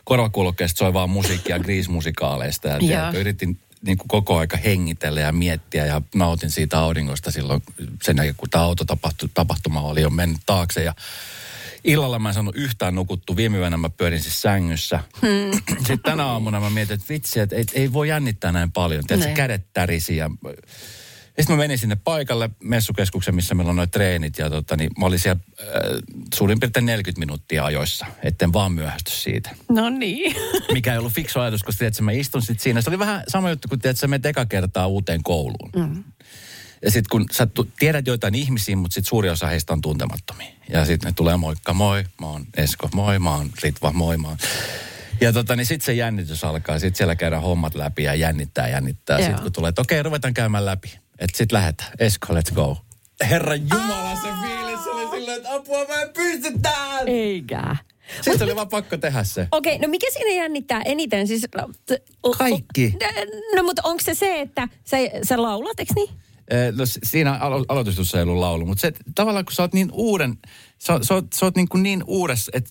Korvakulkeesta 0.04 0.78
soi 0.78 0.94
vaan 0.94 1.10
musiikkia 1.10 1.60
Grease-musikaaleista. 1.66 2.68
Ja 2.68 2.80
tiedätkö, 2.80 3.20
yritin 3.20 3.60
niin 3.86 3.98
kuin 3.98 4.08
koko 4.08 4.38
aika 4.38 4.58
hengitellä 4.58 5.20
ja 5.20 5.32
miettiä 5.32 5.86
ja 5.86 6.02
nautin 6.16 6.52
siitä 6.52 6.80
auringosta 6.80 7.32
silloin 7.32 7.62
sen 8.04 8.18
jälkeen, 8.18 8.36
kun 8.38 8.50
tämä 8.50 8.64
autotapahtuma 8.64 9.82
oli 9.82 10.02
jo 10.02 10.10
mennyt 10.10 10.42
taakse. 10.46 10.84
Ja 10.84 10.94
Illalla 11.84 12.20
mä 12.20 12.30
en 12.30 12.34
saanut 12.34 12.56
yhtään 12.56 12.96
nukuttu. 12.96 13.36
Viime 13.36 13.58
yönä 13.58 13.78
mä 13.78 13.90
pyörin 13.90 14.22
siis 14.22 14.42
sängyssä. 14.42 15.00
Hmm. 15.22 15.52
Sitten 15.78 16.00
tänä 16.00 16.26
aamuna 16.26 16.60
mä 16.60 16.70
mietin, 16.70 16.94
että 16.94 17.06
vitsi, 17.10 17.40
että 17.40 17.56
ei, 17.56 17.66
ei 17.74 17.94
voi 17.94 18.10
jännittää 18.10 18.52
näin 18.52 18.72
paljon. 18.72 19.04
Tiedätkö, 19.08 19.30
Ne. 19.30 19.36
kädet 19.36 19.66
tärisi 19.74 20.18
ja... 20.18 20.30
Sitten 21.40 21.56
mä 21.56 21.64
menin 21.64 21.78
sinne 21.78 21.98
paikalle 22.04 22.50
messukeskuksen, 22.64 23.36
missä 23.36 23.56
meillä 23.56 23.70
on 23.70 23.76
noin 23.76 23.90
treenit. 23.90 24.38
Ja 24.38 24.50
tota, 24.50 24.76
niin 24.76 24.92
mä 25.00 25.06
olin 25.06 25.20
siellä 25.20 25.42
äh, 25.62 25.68
suurin 26.34 26.60
piirtein 26.60 26.86
40 26.86 27.20
minuuttia 27.20 27.66
ajoissa, 27.66 28.06
etten 28.24 28.54
vaan 28.54 28.72
myöhästy 28.72 29.12
siitä. 29.12 29.50
No 29.70 29.90
niin. 29.90 30.36
Mikä 30.74 30.92
ei 30.92 30.98
ollut 30.98 31.14
fiksu 31.14 31.40
ajatus, 31.40 31.64
koska 31.64 31.80
tiedätkö, 31.80 32.04
mä 32.04 32.12
istun 32.12 32.42
sit 32.42 32.60
siinä. 32.60 32.82
Se 32.82 32.90
oli 32.90 33.00
vähän 33.00 33.24
sama 33.28 33.50
juttu 33.50 33.68
kuin 33.68 33.80
tiedätkö, 33.80 34.00
sä 34.00 34.08
menet 34.08 34.26
eka 34.26 34.46
kertaa 34.46 34.88
uuteen 34.88 35.24
kouluun. 35.24 35.70
Mm. 35.76 36.04
Ja 36.82 36.92
sitten 36.92 37.10
kun 37.12 37.26
sä 37.32 37.48
tiedät 37.80 38.08
joitain 38.08 38.36
ihmisiä, 38.36 38.76
mutta 38.76 38.94
sitten 38.94 39.10
suuri 39.10 39.30
osa 39.30 39.48
heistä 39.48 39.74
on 39.74 39.82
tuntemattomia. 39.82 40.52
Ja 40.70 40.86
sitten 40.86 41.10
ne 41.10 41.14
tulee 41.16 41.38
moikka, 41.38 41.74
moi, 41.74 42.04
mä 42.22 42.28
oon 42.28 42.46
Esko, 42.58 42.90
moi, 42.94 43.20
mä 43.20 43.36
oon 43.36 43.50
Ritva, 43.64 43.94
moi, 43.94 44.18
mä 44.18 44.28
oon. 44.28 44.38
Ja 45.22 45.34
tota, 45.34 45.56
niin 45.56 45.66
sitten 45.66 45.86
se 45.86 45.94
jännitys 45.94 46.44
alkaa. 46.44 46.80
Sitten 46.80 46.98
siellä 46.98 47.16
käydään 47.16 47.42
hommat 47.42 47.76
läpi 47.76 48.04
ja 48.04 48.16
jännittää, 48.16 48.68
jännittää. 48.68 49.18
Sitten 49.18 49.44
kun 49.44 49.52
tulee, 49.52 49.70
että 49.70 49.82
okei, 49.82 50.04
ruvetaan 50.04 50.34
käymään 50.34 50.66
läpi. 50.66 51.00
Että 51.20 51.38
sitten 51.38 51.56
lähdetään. 51.58 51.92
Esko, 52.00 52.34
let's 52.34 52.54
go. 52.56 52.78
Herra 53.30 53.56
Jumala, 53.56 54.16
se 54.16 54.28
fiilis 54.42 54.88
oli 54.88 55.10
silleen, 55.20 55.38
että 55.38 55.54
apua 55.56 55.86
mä 55.88 56.02
en 56.02 56.10
pysty 56.14 56.60
tähän. 56.62 57.08
Eikä. 57.08 57.76
Sitten 58.22 58.44
oli 58.44 58.56
vaan 58.56 58.70
pakko 58.70 58.98
tehdä 58.98 59.24
se. 59.24 59.48
Okei, 59.52 59.78
no 59.78 59.88
mikä 59.88 60.08
siinä 60.14 60.32
jännittää 60.42 60.82
eniten? 60.86 61.28
Siis, 61.28 61.42
t- 61.86 62.38
Kaikki. 62.38 62.94
No 63.56 63.64
mutta 63.64 63.82
onko 63.86 64.02
se 64.04 64.14
se, 64.14 64.42
että 64.42 64.68
sä, 64.86 64.98
sä 65.24 65.42
laulat, 65.42 65.80
eikö 65.80 65.94
niin? 65.96 66.10
Eh, 66.50 66.74
No 66.76 66.84
siinä 67.04 67.34
alo- 67.38 67.66
aloitustussa 67.68 68.18
ei 68.18 68.24
ollut 68.24 68.38
laulu, 68.38 68.66
mutta 68.66 68.82
se, 68.82 68.92
tavallaan 69.16 69.46
kun 69.46 69.54
sä 69.54 69.62
oot 69.64 69.74
niin 69.74 69.90
uuden, 69.94 70.38
sä, 70.80 71.00
sä 71.02 71.14
oot, 71.14 71.26
sä 71.34 71.46
oot 71.46 71.56
niin, 71.56 71.70
kuin 71.70 71.84
niin 71.84 72.04
uudessa, 72.08 72.52
että 72.56 72.70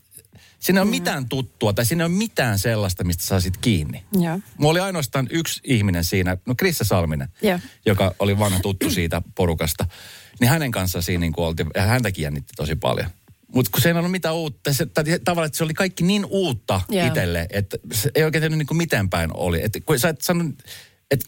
siinä 0.60 0.80
ei 0.80 0.82
ole 0.82 0.90
mitään 0.90 1.28
tuttua 1.28 1.72
tai 1.72 1.86
siinä 1.86 2.04
ei 2.04 2.06
ole 2.06 2.16
mitään 2.16 2.58
sellaista, 2.58 3.04
mistä 3.04 3.22
sä 3.22 3.28
saasit 3.28 3.56
kiinni. 3.56 4.04
Joo. 4.20 4.40
Mulla 4.58 4.70
oli 4.70 4.80
ainoastaan 4.80 5.26
yksi 5.30 5.60
ihminen 5.64 6.04
siinä, 6.04 6.36
no 6.46 6.54
Krissa 6.54 6.84
Salminen, 6.84 7.28
Joo. 7.42 7.58
joka 7.86 8.14
oli 8.18 8.38
vanha 8.38 8.60
tuttu 8.60 8.90
siitä 8.90 9.22
porukasta. 9.34 9.86
Niin 10.40 10.48
hänen 10.48 10.70
kanssaan 10.70 11.02
siinä 11.02 11.20
niin 11.20 11.32
oltiin, 11.36 11.68
ja 11.74 11.82
häntäkin 11.82 12.22
jännitti 12.22 12.52
tosi 12.56 12.76
paljon. 12.76 13.10
Mutta 13.54 13.70
kun 13.70 13.80
se 13.80 13.88
ei 13.88 13.94
ollut 13.94 14.10
mitään 14.10 14.34
uutta, 14.34 14.72
se, 14.72 14.86
tai 14.86 15.04
tavallaan, 15.24 15.46
että 15.46 15.58
se 15.58 15.64
oli 15.64 15.74
kaikki 15.74 16.04
niin 16.04 16.24
uutta 16.24 16.80
itselle, 17.06 17.46
että 17.50 17.76
se 17.92 18.10
ei 18.14 18.24
oikein 18.24 18.42
tehnyt 18.42 18.58
niin 18.58 18.66
kuin 18.66 18.78
miten 18.78 19.10
päin 19.10 19.30
oli. 19.34 19.62
Että 19.62 19.80
kun 19.80 19.98
sä 19.98 20.08
et 20.08 20.20
sanonut, 20.20 20.54
että 21.10 21.26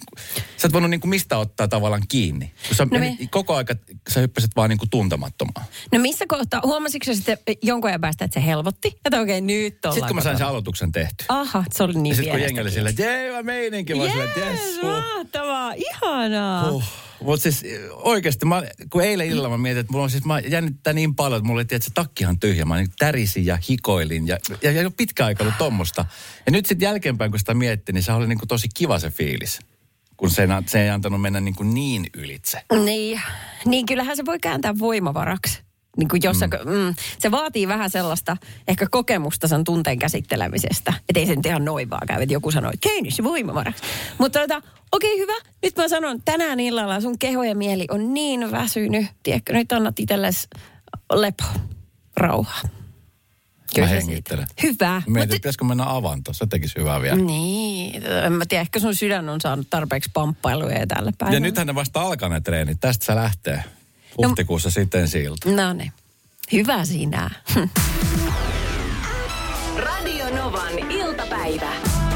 sä 0.57 0.69
et 0.69 0.73
voinut 0.73 0.91
niin 0.91 1.01
kuin 1.01 1.09
mistä 1.09 1.39
ottaa 1.39 1.69
tavallaan 1.69 2.03
kiinni. 2.09 2.53
Kun 2.69 2.77
sä 2.77 2.87
No 2.91 2.99
me- 2.99 3.17
koko 3.31 3.57
aika, 3.57 3.75
sä 4.09 4.21
hyppäsit 4.21 4.51
vaan 4.57 4.71
niin 4.71 4.79
kuin 4.79 4.91
tuntemattomaan. 4.91 5.67
No 5.93 5.99
missä 5.99 6.25
kohtaa, 6.29 6.61
huomasitko 6.65 7.15
sitten 7.15 7.39
jonkun 7.63 7.91
ajan 7.91 8.01
päästä, 8.01 8.25
että 8.25 8.41
se 8.41 8.47
helpotti? 8.47 8.89
Että 9.05 9.21
okei, 9.21 9.41
nyt 9.41 9.85
ollaan 9.85 9.95
Sitten 9.95 10.09
kun 10.09 10.17
mä 10.17 10.23
sain 10.23 10.39
sen 10.39 10.47
aloituksen 10.47 10.93
tehty. 10.93 11.25
Aha, 11.29 11.65
se 11.73 11.83
oli 11.83 11.95
niin 11.95 12.11
ja 12.11 12.17
sitten 12.17 12.33
kun 12.33 12.41
jengi 12.41 12.61
oli 12.61 12.89
että 12.91 13.03
jee, 13.03 13.33
mä 13.33 13.43
meininki. 13.43 13.95
Mä 13.95 14.01
olin 14.01 14.13
silleen, 14.13 14.29
että 14.29 14.41
Jees, 14.41 14.61
jes, 14.61 14.83
huh. 14.83 14.91
mahtavaa, 14.91 15.73
ihanaa. 15.73 16.71
Uh, 16.71 16.85
mutta 17.21 17.43
siis 17.43 17.65
oikeasti, 17.91 18.47
mä, 18.47 18.63
kun 18.91 19.03
eilen 19.03 19.27
illalla 19.27 19.49
mä 19.49 19.59
mietin, 19.59 19.81
että 19.81 19.93
mulla 19.93 20.05
on 20.05 20.11
siis, 20.11 20.25
mä 20.25 20.41
jännittää 20.41 20.93
niin 20.93 21.15
paljon, 21.15 21.39
että 21.39 21.47
mulla 21.47 21.59
oli, 21.59 21.63
että 21.63 21.85
se 21.85 21.91
takkihan 21.95 22.39
tyhjä. 22.39 22.65
Mä 22.65 22.77
niin 22.77 22.93
tärisin 22.99 23.47
ja 23.47 23.59
hikoilin 23.71 24.29
ja, 24.29 24.39
ja, 24.63 24.71
ja 24.71 24.83
jo 24.83 24.91
pitkä 24.91 25.27
aika 25.27 25.45
ollut 25.45 25.59
tommosta. 25.59 26.05
Ja 26.47 26.53
nyt 26.53 26.67
sitten 26.67 26.87
jälkeenpäin, 26.87 27.31
kun 27.31 27.39
sitä 27.39 27.55
mietti, 27.55 27.93
niin 27.93 28.03
se 28.03 28.13
oli 28.13 28.27
niin 28.27 28.39
kuin 28.39 28.49
tosi 28.49 28.69
kiva 28.75 28.99
se 28.99 29.11
fiilis. 29.11 29.59
Kun 30.17 30.31
se, 30.31 30.49
se 30.67 30.83
ei 30.83 30.91
antanut 30.91 31.21
mennä 31.21 31.41
niin, 31.41 31.55
kuin 31.55 31.75
niin 31.75 32.07
ylitse. 32.17 32.63
Niin, 32.85 33.21
niin 33.65 33.87
kyllähän 33.87 34.17
se 34.17 34.27
voi 34.27 34.39
kääntää 34.39 34.79
voimavaraksi. 34.79 35.68
Niin 35.99 36.09
kuin 36.09 36.23
jossa, 36.23 36.47
mm. 36.47 36.71
Mm, 36.71 36.95
se 37.19 37.31
vaatii 37.31 37.69
vähän 37.69 37.91
sellaista 37.91 38.37
ehkä 38.69 38.87
kokemusta 38.91 39.49
sen 39.49 39.65
tunteen 39.65 39.99
käsittelemisestä. 39.99 40.93
Että 41.09 41.21
ei 41.21 41.27
se 41.27 41.37
nyt 41.37 41.47
ihan 41.47 41.65
noin 41.65 41.91
vaan 41.91 42.07
käy, 42.07 42.23
että 42.23 42.33
joku 42.33 42.51
sanoo, 42.51 42.71
että 42.75 42.89
keini 42.89 43.11
se 43.11 43.25
voimavaraksi. 43.25 43.83
Mutta 44.19 44.41
tota, 44.41 44.63
okei 44.93 45.19
hyvä, 45.19 45.33
nyt 45.63 45.77
mä 45.77 45.89
sanon, 45.89 46.23
tänään 46.25 46.61
illalla 46.61 47.01
sun 47.01 47.19
keho 47.19 47.43
ja 47.43 47.55
mieli 47.55 47.87
on 47.91 48.15
niin 48.15 48.51
väsynyt. 48.51 49.07
Tiedätkö, 49.23 49.53
nyt 49.53 49.73
annat 49.73 49.99
itsellesi 49.99 50.49
lepo, 51.13 51.45
rauhaa. 52.17 52.63
Mä 53.79 53.89
se 53.89 53.95
hengittelen. 53.95 54.47
Hyvä. 54.63 55.03
Mietin, 55.07 55.31
Mut- 55.31 55.37
pitäisikö 55.37 55.65
mennä 55.65 55.85
avantoon. 55.87 56.35
Se 56.35 56.47
tekisi 56.47 56.75
hyvää 56.79 57.03
vielä. 57.03 57.17
niin, 57.17 58.03
en 58.25 58.33
mä 58.33 58.47
tiedä, 58.47 58.61
ehkä 58.61 58.79
sun 58.81 58.95
sydän 58.95 59.29
on 59.29 59.41
saanut 59.41 59.67
tarpeeksi 59.71 60.11
pamppailuja 60.15 60.87
tällä 60.87 61.13
päivällä. 61.19 61.37
Ja 61.37 61.41
nythän 61.41 61.67
ne 61.67 61.75
vasta 61.75 62.01
alkaa 62.01 62.29
ne 62.29 62.41
treenit. 62.41 62.81
Tästä 62.81 63.07
se 63.07 63.15
lähtee. 63.15 63.65
Huhtikuussa 64.19 64.71
sitten 64.71 65.09
siltä. 65.09 65.51
No 65.51 65.73
niin, 65.73 65.93
hyvä 66.53 66.85
sinä. 66.85 67.31
Radio 69.77 70.37
Novan 70.37 70.79
iltapäivä. 70.91 71.73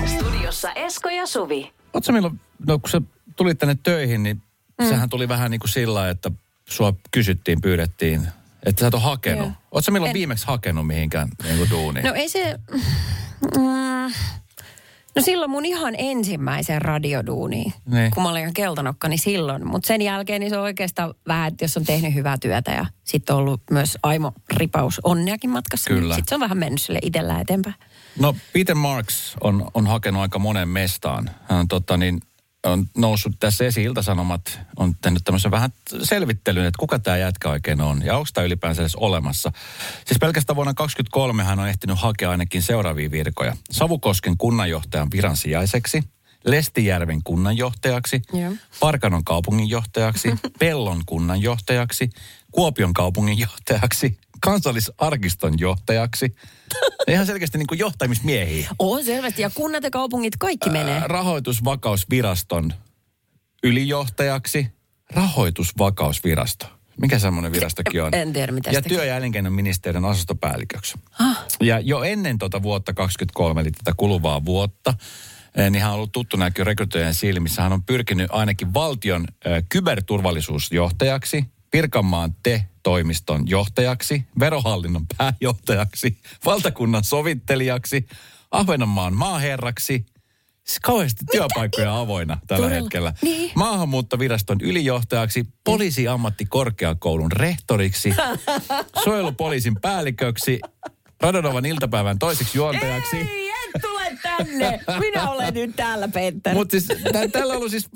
Studiossa 0.07 0.73
Esko 0.73 1.09
ja 1.09 1.27
Suvi. 1.27 1.73
Oletko 1.93 2.13
milloin, 2.13 2.41
no 2.67 2.79
kun 2.79 2.91
sä 2.91 3.01
tulit 3.37 3.59
tänne 3.59 3.77
töihin, 3.83 4.23
niin 4.23 4.43
mm. 4.81 4.89
sehän 4.89 5.09
tuli 5.09 5.29
vähän 5.29 5.51
niin 5.51 5.61
kuin 5.61 5.71
sillä 5.71 6.11
että 6.11 6.31
sua 6.69 6.95
kysyttiin, 7.11 7.61
pyydettiin, 7.61 8.29
että 8.67 8.81
sä 8.81 8.87
et 8.87 8.95
ole 8.95 9.03
hakenut. 9.03 9.47
Joo. 9.47 9.53
Oletko 9.73 9.93
milloin 9.93 10.11
En. 10.11 10.15
viimeksi 10.15 10.47
hakenut 10.47 10.87
mihinkään 10.87 11.29
niin 11.43 11.59
kuin 11.59 11.71
duuniin? 11.71 12.07
No 12.07 12.15
ei 12.15 12.29
se... 12.29 12.59
Mm, 13.57 14.13
no 15.17 15.23
silloin 15.23 15.51
mun 15.51 15.65
ihan 15.65 15.95
ensimmäisen 15.99 16.83
radioduuniin, 16.83 17.73
Niin. 17.87 18.11
kun 18.11 18.23
mä 18.23 18.29
olin 18.31 18.41
ihan 18.41 18.55
keltanokka, 18.55 19.09
niin 19.09 19.19
silloin. 19.19 19.67
Mutta 19.67 19.87
sen 19.87 20.03
jälkeen 20.03 20.41
niin 20.41 20.51
se 20.51 20.57
on 20.57 20.63
oikeastaan 20.63 21.15
vähän, 21.29 21.49
että 21.49 21.65
jos 21.65 21.77
on 21.77 21.85
tehnyt 21.85 22.15
hyvää 22.15 22.39
työtä 22.39 22.71
ja 22.71 22.87
sitten 23.05 23.37
on 23.37 23.41
ollut 23.43 23.63
myös 23.71 23.99
aimo 24.03 24.33
ripaus 24.57 25.01
onneakin 25.05 25.51
matkassa. 25.51 25.91
Kyllä. 25.91 26.15
Sitten 26.15 26.29
se 26.29 26.35
on 26.35 26.41
vähän 26.41 26.59
mennyt 26.59 26.83
sille 26.83 26.99
itsellä 27.03 27.41
eteenpäin. 27.41 27.75
No 28.19 28.37
Peter 28.53 28.75
Marks 28.75 29.37
on, 29.41 29.71
on 29.75 29.87
hakenut 29.87 30.23
aika 30.23 30.39
monen 30.39 30.69
mestaan. 30.69 31.31
Hän 31.49 31.59
on, 31.61 31.69
tota, 31.69 31.97
niin, 31.97 32.21
on 32.65 32.87
noussut 32.97 33.33
tässä 33.41 33.65
esiin 33.65 33.87
Iltasanomat, 33.87 34.61
on 34.77 34.95
tehnyt 35.01 35.25
tämmöisen 35.25 35.51
vähän 35.51 35.71
selvittelyn, 36.03 36.67
että 36.67 36.79
kuka 36.79 36.99
tämä 36.99 37.17
jätkä 37.17 37.49
oikein 37.49 37.81
on 37.81 38.03
ja 38.05 38.17
onko 38.17 38.29
tämä 38.35 38.45
ylipäänsä 38.45 38.83
edes 38.83 38.97
olemassa. 38.97 39.53
Siis 40.07 40.19
pelkästään 40.21 40.57
vuonna 40.57 40.75
2023 40.75 41.45
hän 41.45 41.59
on 41.59 41.69
ehtinyt 41.69 41.99
hakea 41.99 42.31
ainakin 42.31 42.63
seuraavia 42.63 43.11
virkoja. 43.11 43.57
Savukosken 43.71 44.37
kunnanjohtajan 44.37 45.09
viran 45.13 45.37
sijaiseksi, 45.37 46.03
Lestijärven 46.45 47.23
kunnanjohtajaksi, 47.25 48.23
Joo. 48.33 48.53
Parkanon 48.81 49.25
kaupunginjohtajaksi, 49.25 50.35
Pellon 50.59 51.03
kunnanjohtajaksi, 51.07 52.11
Kuopion 52.53 52.93
kaupunginjohtajaksi, 52.93 54.19
kansallisarkiston 54.45 55.59
johtajaksi. 55.59 56.35
Ihan 57.09 57.27
selkeästi 57.27 57.59
niin 57.59 57.67
kuin 57.67 57.79
johtamismiehiä. 57.79 58.71
On 58.79 59.05
selvästi, 59.05 59.43
ja 59.43 59.51
kunnat 59.51 59.85
ja 59.85 59.91
kaupungit 59.91 60.37
kaikki 60.39 60.71
menee. 60.71 60.99
Ää, 60.99 61.09
Rahoitusvakausviraston 61.09 62.73
ylijohtajaksi. 63.63 64.67
Rahoitusvakausvirasto. 65.15 66.67
Mikä 67.01 67.19
semmoinen 67.19 67.53
virastokin 67.53 68.03
on? 68.03 68.15
En 68.15 68.33
tiedä, 68.33 68.53
mitä 68.53 68.71
Ja 68.71 68.83
työ- 68.83 69.05
ja 69.05 69.17
elinkeinoministeriön 69.17 70.05
osastopäälliköksi. 70.05 70.95
Ah. 71.19 71.45
Ja 71.61 71.81
jo 71.81 72.03
ennen 72.03 72.39
tuota 72.39 72.63
vuotta 72.63 72.95
2023, 72.95 73.61
eli 73.61 73.71
tätä 73.71 73.93
kuluvaa 73.97 74.45
vuotta, 74.45 74.95
eh, 75.57 75.71
niin 75.71 75.83
hän 75.83 75.91
on 75.91 75.97
ollut 75.97 76.13
tuttu 76.13 76.37
näkyy 76.37 76.65
rekrytojen 76.65 77.15
silmissä. 77.15 77.63
Hän 77.63 77.73
on 77.73 77.83
pyrkinyt 77.83 78.27
ainakin 78.31 78.75
valtion 78.75 79.25
eh, 79.45 79.65
kyberturvallisuusjohtajaksi, 79.69 81.45
Pirkanmaan 81.73 82.35
TE-toimiston 82.43 83.49
johtajaksi, 83.49 84.25
verohallinnon 84.41 85.07
pääjohtajaksi, 85.19 86.19
valtakunnan 86.45 87.05
sovittelijaksi, 87.05 88.07
Ahvenanmaan 88.51 89.15
maaherraksi. 89.15 90.07
Siis 90.65 90.81
kauheasti 90.81 91.25
työpaikkoja 91.33 91.99
avoinna 91.99 92.39
tällä 92.47 92.67
Todella. 92.67 92.83
hetkellä. 92.83 93.15
Niin. 93.23 93.53
Maahanmuuttoviraston 93.55 94.59
ylijohtajaksi, 94.63 95.45
poliisiammattikorkeakoulun 95.65 97.33
rehtoriksi, 97.33 98.15
suojelupoliisin 99.05 99.77
päälliköksi, 99.81 100.61
Radonovan 101.21 101.67
iltapäivän 101.67 102.19
toiseksi 102.19 102.59
juontajaksi. 102.59 103.17
Ei, 103.17 103.51
en 103.51 103.81
tule 103.83 104.19
tänne. 104.23 104.81
Minä 104.99 105.31
olen 105.31 105.55
nyt 105.55 105.77
täällä, 105.77 106.09
Peter. 106.09 106.55
Mutta 106.55 106.71
siis 106.71 106.87
tä- 107.13 107.29
tällä 107.29 107.53
on 107.53 107.57
ollut 107.57 107.71
siis, 107.71 107.89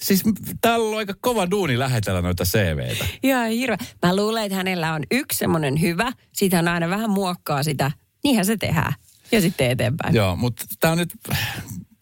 siis 0.00 0.22
täällä 0.60 0.88
on 0.88 0.96
aika 0.96 1.14
kova 1.20 1.50
duuni 1.50 1.78
lähetellä 1.78 2.22
noita 2.22 2.44
CVtä. 2.44 3.04
Ihan 3.22 3.50
hirveä. 3.50 3.76
Mä 4.02 4.16
luulen, 4.16 4.44
että 4.44 4.56
hänellä 4.56 4.94
on 4.94 5.02
yksi 5.10 5.38
semmoinen 5.38 5.80
hyvä. 5.80 6.12
Siitä 6.32 6.56
hän 6.56 6.68
aina 6.68 6.90
vähän 6.90 7.10
muokkaa 7.10 7.62
sitä. 7.62 7.90
Niinhän 8.24 8.46
se 8.46 8.56
tehdään. 8.56 8.92
Ja 9.32 9.40
sitten 9.40 9.70
eteenpäin. 9.70 10.14
Joo, 10.14 10.36
mutta 10.36 10.64
tämä 10.80 10.92
on 10.92 10.98
nyt, 10.98 11.12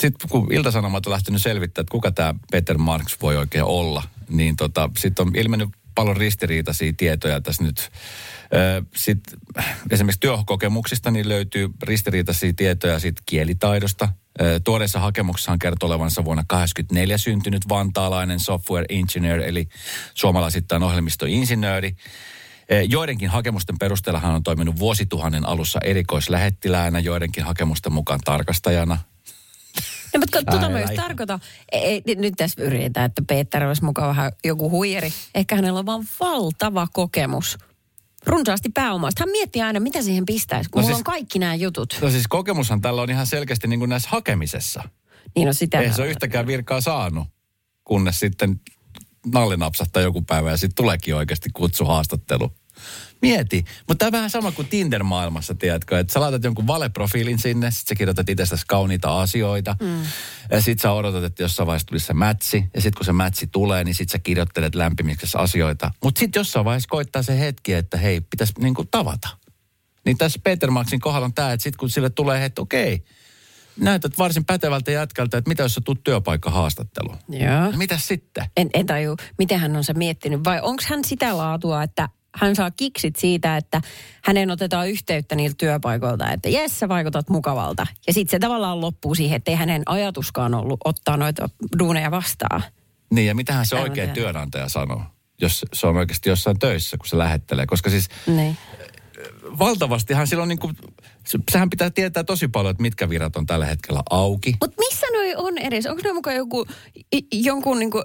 sitten 0.03 0.31
kun 0.31 0.53
Iltasanomat 0.53 1.07
on 1.07 1.13
lähtenyt 1.13 1.43
selvittämään, 1.43 1.85
että 1.85 1.93
kuka 1.93 2.13
tämä 2.13 2.35
Peter 2.51 2.79
Marks 2.79 3.17
voi 3.23 3.37
oikein 3.37 3.65
olla, 3.65 4.03
niin 4.29 4.57
tota, 4.57 4.91
sitten 4.99 5.27
on 5.27 5.33
ilmennyt 5.37 5.69
paljon 5.95 6.17
ristiriitaisia 6.17 6.93
tietoja 6.97 7.41
tässä 7.41 7.63
nyt. 7.63 7.91
Sitten 8.97 9.39
esimerkiksi 9.91 10.21
työkokemuksista 10.21 11.11
niin 11.11 11.29
löytyy 11.29 11.69
ristiriitaisia 11.83 12.53
tietoja 12.57 12.99
siitä 12.99 13.23
kielitaidosta. 13.27 14.09
Tuoreessa 14.65 15.01
hakemuksessa 15.01 15.51
hän 15.51 15.59
kertoo 15.59 15.87
olevansa 15.87 16.25
vuonna 16.25 16.45
84 16.49 17.19
syntynyt 17.19 17.69
vantaalainen 17.69 18.41
software 18.41 18.87
engineer, 18.89 19.41
eli 19.41 19.69
suomalaisittain 20.15 20.83
ohjelmistoinsinööri. 20.83 21.97
Joidenkin 22.89 23.29
hakemusten 23.29 23.79
perusteella 23.79 24.21
hän 24.21 24.35
on 24.35 24.43
toiminut 24.43 24.79
vuosituhannen 24.79 25.49
alussa 25.49 25.79
erikoislähettiläänä, 25.85 26.99
joidenkin 26.99 27.45
hakemusten 27.45 27.93
mukaan 27.93 28.21
tarkastajana. 28.25 28.99
No, 30.15 30.21
mutta 30.21 30.43
tuota 30.51 30.69
mä 30.69 30.81
just 30.81 30.95
tarkoitan. 30.95 31.41
Ei, 31.73 32.03
ei, 32.07 32.15
nyt 32.15 32.35
tässä 32.37 32.63
yritetään, 32.63 33.07
että 33.07 33.23
Peter 33.29 33.65
olisi 33.65 33.85
mukaan 33.85 34.09
vähän 34.09 34.33
joku 34.45 34.71
huijeri. 34.71 35.13
Ehkä 35.35 35.57
hänellä 35.57 35.79
on 35.79 35.87
vaan 35.87 36.05
valtava 36.21 36.89
kokemus. 36.93 37.59
Runsaasti 38.27 38.69
pääomasta. 38.75 39.23
Hän 39.23 39.31
miettii 39.31 39.63
aina, 39.63 39.81
mitä 39.81 40.03
siihen 40.03 40.27
pistäisi, 40.27 40.71
kun 40.71 40.81
No 40.81 40.83
no 40.83 40.87
mulla 40.87 40.97
siis- 40.97 41.01
on 41.09 41.13
kaikki 41.13 41.39
nämä 41.39 41.55
jutut. 41.55 41.99
No 42.03 42.11
siis 42.11 42.29
kokemushan 42.29 42.81
tällä 42.81 43.03
on 43.03 43.11
ihan 43.11 43.27
selkeästi 43.27 43.69
niin 43.69 43.79
kuin 43.79 43.89
näissä 43.89 44.09
hakemisessa. 44.13 44.83
Niin 45.37 45.49
on 45.49 45.55
sitä. 45.55 45.81
Ei 45.81 45.93
se 45.93 46.03
ole 46.03 46.11
yhtäkään 46.11 46.47
virkaa 46.47 46.81
saanut, 46.81 47.29
kunnes 47.85 48.21
sitten 48.21 48.61
nalli 49.33 49.57
napsahtaa 49.57 50.03
joku 50.03 50.23
päivä 50.23 50.51
ja 50.51 50.57
sitten 50.57 50.75
tuleekin 50.75 51.15
oikeasti 51.17 51.51
kutsuhaastattelu. 51.53 52.53
Mieti, 53.23 53.65
mutta 53.89 53.99
tämä 53.99 54.09
on 54.09 54.13
vähän 54.13 54.31
sama 54.31 54.53
kuin 54.53 54.69
Tinder-maailmassa, 54.69 55.55
tiedätkö, 55.55 55.99
että 55.99 56.13
sä 56.13 56.21
laitat 56.21 56.45
jonkun 56.45 56.67
valeprofiilin 56.67 57.39
sinne, 57.39 57.71
sit 57.71 57.89
sä 57.89 57.95
kirjoitat 57.95 58.29
itsestäsi 58.29 58.65
kauniita 58.67 59.21
asioita, 59.21 59.77
mm. 59.81 60.03
ja 60.51 60.63
sit 60.63 60.81
sä 60.81 60.93
odotat, 60.93 61.25
että 61.25 61.43
jossain 61.43 61.67
vaiheessa 61.67 61.87
tulisi 61.87 62.07
se 62.07 62.15
mätsi, 62.15 62.65
ja 62.75 62.81
sit 62.81 62.95
kun 62.95 63.07
se 63.07 63.13
mätsi 63.13 63.47
tulee, 63.47 63.85
niin 63.85 63.95
sit 63.95 64.09
sä 64.09 64.19
kirjoittelet 64.19 64.75
lämpimiksessä 64.75 65.39
asioita. 65.39 65.91
Mutta 66.05 66.19
sit 66.19 66.35
jossain 66.35 66.65
vaiheessa 66.65 66.89
koittaa 66.89 67.23
se 67.23 67.41
hetki, 67.41 67.73
että 67.73 67.97
hei, 67.97 68.21
pitäisi 68.21 68.53
niinku 68.59 68.85
tavata. 68.85 69.29
Niin 70.05 70.19
tässä 70.19 70.41
Peter 70.45 70.71
Maxin 70.71 71.01
kohdalla 71.01 71.25
on 71.25 71.35
tämä, 71.35 71.53
että 71.53 71.65
sit 71.65 71.77
kun 71.77 71.91
sille 71.91 72.11
tulee, 72.11 72.45
että 72.45 72.63
okei, 72.63 73.05
näytät 73.81 74.19
varsin 74.19 74.45
pätevältä 74.45 74.91
jätkältä, 74.91 75.39
että 75.39 75.49
mitä 75.49 75.63
jos 75.63 75.75
sä 75.75 75.81
tuut 75.81 76.05
työpaikkahaastatteluun? 76.05 77.19
Joo. 77.29 77.71
No 77.71 77.79
mitäs 77.79 78.07
sitten? 78.07 78.47
En, 78.57 78.71
en 78.75 78.87
taju, 78.87 79.17
miten 79.39 79.61
hän 79.61 79.77
on 79.77 79.85
se 79.85 79.93
miettinyt. 79.93 80.45
Vai 80.45 80.61
onko 80.63 80.83
hän 80.89 81.05
sitä 81.05 81.37
laatua, 81.37 81.83
että 81.83 82.09
hän 82.35 82.57
saa 82.57 82.71
kiksit 82.71 83.17
siitä, 83.17 83.57
että 83.57 83.81
hänen 84.25 84.51
otetaan 84.51 84.89
yhteyttä 84.89 85.35
niiltä 85.35 85.55
työpaikoilta, 85.59 86.33
että 86.33 86.49
jes, 86.49 86.79
sä 86.79 86.89
vaikutat 86.89 87.29
mukavalta. 87.29 87.87
Ja 88.07 88.13
sitten 88.13 88.31
se 88.31 88.39
tavallaan 88.39 88.81
loppuu 88.81 89.15
siihen, 89.15 89.37
että 89.37 89.51
ei 89.51 89.57
hänen 89.57 89.83
ajatuskaan 89.87 90.55
ollut 90.55 90.81
ottaa 90.85 91.17
noita 91.17 91.49
duuneja 91.79 92.11
vastaan. 92.11 92.63
Niin 93.13 93.27
ja 93.27 93.35
mitähän 93.35 93.67
se 93.67 93.77
oikea 93.77 94.07
työnantaja 94.07 94.69
sanoo, 94.69 95.03
jos 95.41 95.65
se 95.73 95.87
on 95.87 95.97
oikeasti 95.97 96.29
jossain 96.29 96.59
töissä, 96.59 96.97
kun 96.97 97.07
se 97.09 97.19
lähettelee. 97.19 97.67
Koska 97.67 97.91
siis 97.91 98.09
Niin. 98.27 98.57
valtavastihan 99.59 100.27
silloin 100.27 100.49
niin 100.49 100.59
kuin, 100.59 100.77
se- 101.27 101.39
sehän 101.53 101.71
pitää 101.71 101.91
tietää 101.91 102.25
tosi 102.25 102.49
paljon, 102.49 102.71
että 102.71 102.83
mitkä 102.83 103.09
virat 103.09 103.37
on 103.37 103.47
tällä 103.47 103.67
hetkellä 103.67 104.03
auki. 104.11 104.55
Mutta 104.61 104.77
missä 104.89 105.07
noi 105.13 105.35
on 105.37 105.59
edes? 105.59 105.87
Onko 105.87 106.03
ne 106.05 106.13
mukaan 106.13 106.37
joku, 106.37 106.67
jonkun 107.33 107.79
niinku 107.79 108.03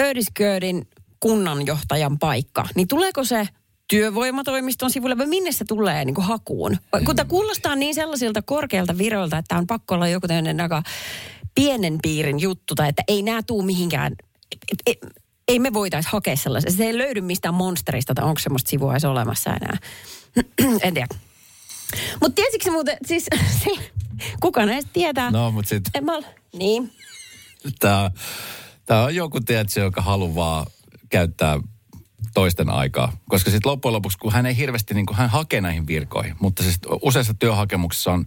Ödisköödin 0.00 0.88
kunnanjohtajan 1.26 2.18
paikka? 2.18 2.64
Niin 2.74 2.88
tuleeko 2.88 3.24
se 3.24 3.48
työvoimatoimiston 3.88 4.90
sivulle 4.90 5.18
vai 5.18 5.26
minne 5.26 5.52
se 5.52 5.64
tulee 5.68 6.04
niinku 6.04 6.20
hakuun? 6.20 6.76
Kun 7.04 7.16
tämä 7.16 7.28
kuulostaa 7.28 7.76
niin 7.76 7.94
sellaisilta 7.94 8.42
korkealta 8.42 8.98
viroilta, 8.98 9.38
että 9.38 9.58
on 9.58 9.66
pakko 9.66 9.94
olla 9.94 10.08
joku 10.08 10.28
tämmöinen 10.28 10.60
aika 10.60 10.82
pienen 11.54 11.98
piirin 12.02 12.40
juttu, 12.40 12.74
tai 12.74 12.88
että 12.88 13.02
ei 13.08 13.22
nämä 13.22 13.42
tuu 13.42 13.62
mihinkään, 13.62 14.12
ei, 14.52 14.76
ei, 14.86 15.10
ei 15.48 15.58
me 15.58 15.72
voitaisiin 15.72 16.12
hakea 16.12 16.36
sellaisen. 16.36 16.72
Se 16.72 16.84
ei 16.84 16.98
löydy 16.98 17.20
mistään 17.20 17.54
monsterista, 17.54 18.14
tai 18.14 18.24
onko 18.24 18.38
semmoista 18.38 18.70
sivua 18.70 18.92
edes 18.92 19.04
olemassa 19.04 19.50
enää. 19.50 19.78
en 20.86 20.94
tiedä. 20.94 21.08
Mutta 22.20 22.34
tiesitkö 22.34 22.70
muuten, 22.70 22.96
siis 23.06 23.26
se, 23.64 23.70
kuka 24.40 24.66
näistä 24.66 24.90
tietää? 24.92 25.30
No, 25.30 25.50
mutta 25.50 25.68
sitten 25.68 25.90
En 25.94 26.04
mä. 26.04 26.12
Niin. 26.52 26.92
tämä, 27.78 28.10
tämä 28.86 29.02
on 29.02 29.14
joku, 29.14 29.40
tiedätkö, 29.40 29.80
joka 29.80 30.02
haluaa 30.02 30.66
käyttää 31.08 31.60
toisten 32.34 32.70
aikaa. 32.70 33.12
Koska 33.28 33.50
sitten 33.50 33.70
loppujen 33.70 33.92
lopuksi, 33.92 34.18
kun 34.18 34.32
hän 34.32 34.46
ei 34.46 34.56
hirveästi, 34.56 34.94
niin 34.94 35.06
kuin, 35.06 35.16
hän 35.16 35.30
hakee 35.30 35.60
näihin 35.60 35.86
virkoihin, 35.86 36.36
mutta 36.40 36.62
siis 36.62 36.78
useissa 37.02 37.34
työhakemuksissa 37.34 38.12
on 38.12 38.26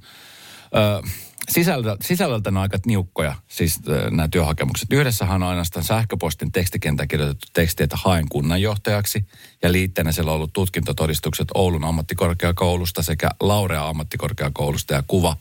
ö, 0.76 1.08
sisällöltä, 1.50 2.06
sisällöltä 2.06 2.52
aika 2.60 2.78
niukkoja, 2.86 3.36
siis 3.48 3.80
ö, 3.88 4.10
nämä 4.12 4.28
työhakemukset. 4.28 4.94
Yhdessähän 4.94 5.44
on 5.44 5.50
ainoastaan 5.50 5.84
sähköpostin 5.84 6.52
tekstikentän 6.52 7.08
kirjoitettu 7.08 7.48
teksti, 7.54 7.84
että 7.84 7.98
haen 8.04 8.26
kunnanjohtajaksi. 8.30 9.26
Ja 9.64 9.72
liitteenä 9.72 10.12
siellä 10.12 10.32
on 10.32 10.36
ollut 10.36 10.54
tutkintotodistukset 10.54 11.48
Oulun 11.54 11.84
ammattikorkeakoulusta 11.84 13.04
sekä 13.04 13.30
Laurea 13.40 13.88
ammattikorkeakoulusta 13.88 14.94
ja 14.94 15.04
kuva 15.08 15.38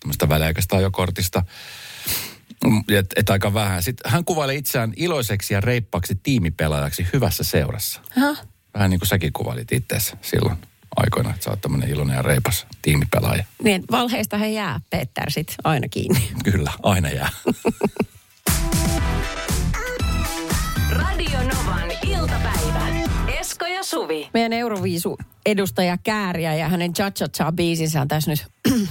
tämmöistä 0.00 0.28
väliaikaista 0.28 0.76
ajokortista. 0.76 1.42
Että 2.98 3.20
et 3.20 3.30
aika 3.30 3.54
vähän. 3.54 3.82
Sitten 3.82 4.10
hän 4.12 4.24
kuvailee 4.24 4.54
itseään 4.54 4.92
iloiseksi 4.96 5.54
ja 5.54 5.60
reippaksi 5.60 6.14
tiimipelaajaksi 6.22 7.06
hyvässä 7.12 7.44
seurassa. 7.44 8.00
Aha. 8.18 8.36
Vähän 8.74 8.90
niin 8.90 9.00
kuin 9.00 9.08
säkin 9.08 9.32
kuvailit 9.32 9.72
itseäsi 9.72 10.16
silloin 10.22 10.56
aikoina, 10.96 11.30
että 11.30 11.44
sä 11.44 11.50
oot 11.50 11.60
tämmöinen 11.60 11.88
iloinen 11.88 12.16
ja 12.16 12.22
reipas 12.22 12.66
tiimipelaaja. 12.82 13.44
Niin, 13.62 13.84
valheista 13.90 14.38
he 14.38 14.48
jää, 14.48 14.80
Peter, 14.90 15.30
sit 15.30 15.54
aina 15.64 15.88
kiinni. 15.88 16.30
Kyllä, 16.44 16.72
aina 16.82 17.10
jää. 17.10 17.28
Radio 20.90 21.38
Novan 21.38 21.90
iltapäivä. 22.06 22.88
Esko 23.40 23.66
ja 23.66 23.82
Suvi. 23.82 24.30
Meidän 24.34 24.52
Euroviisu-edustaja 24.52 25.98
Kääriä 26.04 26.54
ja 26.54 26.68
hänen 26.68 26.92
Cha 26.92 27.10
Cha 27.10 27.28
Cha 27.28 27.52
biisinsä 27.52 28.00
on 28.00 28.08
tässä 28.08 28.30
nyt 28.30 28.46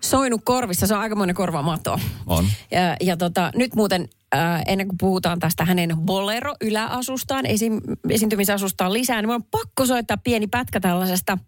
soinut 0.00 0.40
korvissa. 0.44 0.86
Se 0.86 0.94
on 0.94 1.00
aikamoinen 1.00 1.36
korvamato. 1.36 2.00
On. 2.26 2.44
Ja, 2.70 2.96
ja 3.00 3.16
tota, 3.16 3.52
nyt 3.54 3.74
muuten 3.74 4.08
äh, 4.34 4.62
ennen 4.66 4.88
kuin 4.88 4.98
puhutaan 4.98 5.38
tästä 5.38 5.64
hänen 5.64 5.96
bolero-yläasustaan, 5.96 7.46
esi- 7.46 7.80
esiintymisasustaan 8.08 8.92
lisää, 8.92 9.22
niin 9.22 9.28
mun 9.28 9.34
on 9.34 9.44
pakko 9.44 9.86
soittaa 9.86 10.16
pieni 10.16 10.46
pätkä 10.46 10.80
tällaisesta 10.80 11.38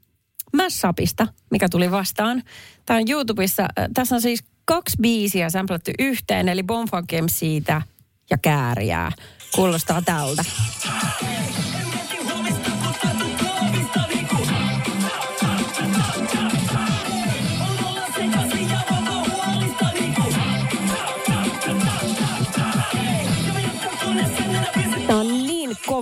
Massapista, 0.53 1.27
mikä 1.51 1.69
tuli 1.69 1.91
vastaan. 1.91 2.43
Tämä 2.87 2.99
on 2.99 3.11
YouTubessa. 3.11 3.63
Äh, 3.63 3.89
Tässä 3.95 4.15
on 4.15 4.21
siis 4.21 4.45
kaksi 4.65 4.97
biisiä 5.01 5.51
samplattu 5.51 5.91
yhteen, 5.99 6.49
eli 6.49 6.63
Bonfunk 6.63 7.11
siitä 7.27 7.83
ja 8.31 8.39
Kääriää. 8.39 9.13
Kuulostaa 9.55 10.03
tältä. 10.03 10.45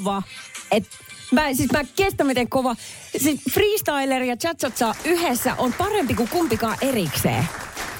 Kova, 0.00 0.22
että 0.70 0.96
mä, 1.32 1.54
siis 1.54 1.72
mä 1.72 1.80
en 1.80 1.88
kestä 1.96 2.24
miten 2.24 2.48
kova. 2.48 2.76
Siis 3.16 3.40
freestyler 3.50 4.22
ja 4.22 4.36
cha 4.36 4.94
yhdessä 5.04 5.54
on 5.54 5.72
parempi 5.72 6.14
kuin 6.14 6.28
kumpikaan 6.28 6.78
erikseen. 6.80 7.48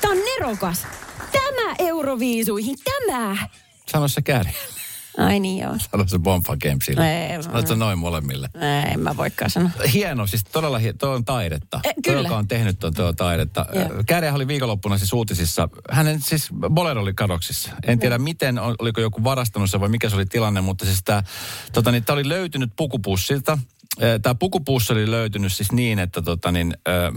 Tämä 0.01 0.13
on 0.13 0.19
nerokas. 0.19 0.87
Tämä 1.33 1.75
Euroviisuihin, 1.79 2.77
tämä. 2.85 3.37
Sano 3.87 4.09
se 4.09 4.23
kääri. 4.23 4.51
Ai 5.18 5.40
niin 5.40 5.62
joo. 5.62 5.77
Sano 5.90 6.09
se 6.09 6.18
Bonfa 6.18 6.57
Gamesille. 6.57 7.27
Ei, 7.35 7.42
Sano 7.42 7.66
se 7.66 7.77
noin 7.77 7.99
molemmille. 7.99 8.51
Ei, 8.55 8.92
en 8.92 9.01
mä 9.01 9.16
voikaan 9.16 9.51
sanoa. 9.51 9.70
Hieno, 9.92 10.27
siis 10.27 10.44
todella 10.44 10.79
hieno. 10.79 10.99
Toi 10.99 11.14
on 11.14 11.25
taidetta. 11.25 11.81
Eh, 11.85 11.94
kyllä. 12.05 12.23
joka 12.23 12.37
on 12.37 12.49
tehnyt 12.49 12.79
tuon, 12.79 12.94
tuo 12.94 13.12
taidetta. 13.12 13.66
Kääriä 14.07 14.35
oli 14.35 14.46
viikonloppuna 14.46 14.99
siis 14.99 15.12
uutisissa. 15.12 15.68
Hänen 15.90 16.20
siis 16.23 16.49
bolero 16.68 17.03
oli 17.03 17.14
kadoksissa. 17.14 17.70
En 17.87 17.99
tiedä 17.99 18.18
miten, 18.18 18.59
ol- 18.59 18.77
oliko 18.79 19.01
joku 19.01 19.25
varastanut 19.25 19.70
se 19.70 19.81
vai 19.81 19.88
mikä 19.88 20.09
se 20.09 20.16
oli 20.16 20.27
tilanne, 20.27 20.61
mutta 20.61 20.85
siis 20.85 21.03
tämä 21.05 21.23
tota, 21.73 21.92
niin, 21.92 22.05
tää 22.05 22.14
oli 22.14 22.29
löytynyt 22.29 22.70
pukupussilta. 22.77 23.59
Tämä 24.23 24.35
pukupussi 24.35 24.92
oli 24.92 25.11
löytynyt 25.11 25.53
siis 25.53 25.73
niin, 25.73 25.99
että 25.99 26.23
tota, 26.23 26.53
niin, 26.53 26.75
ö, 26.88 27.12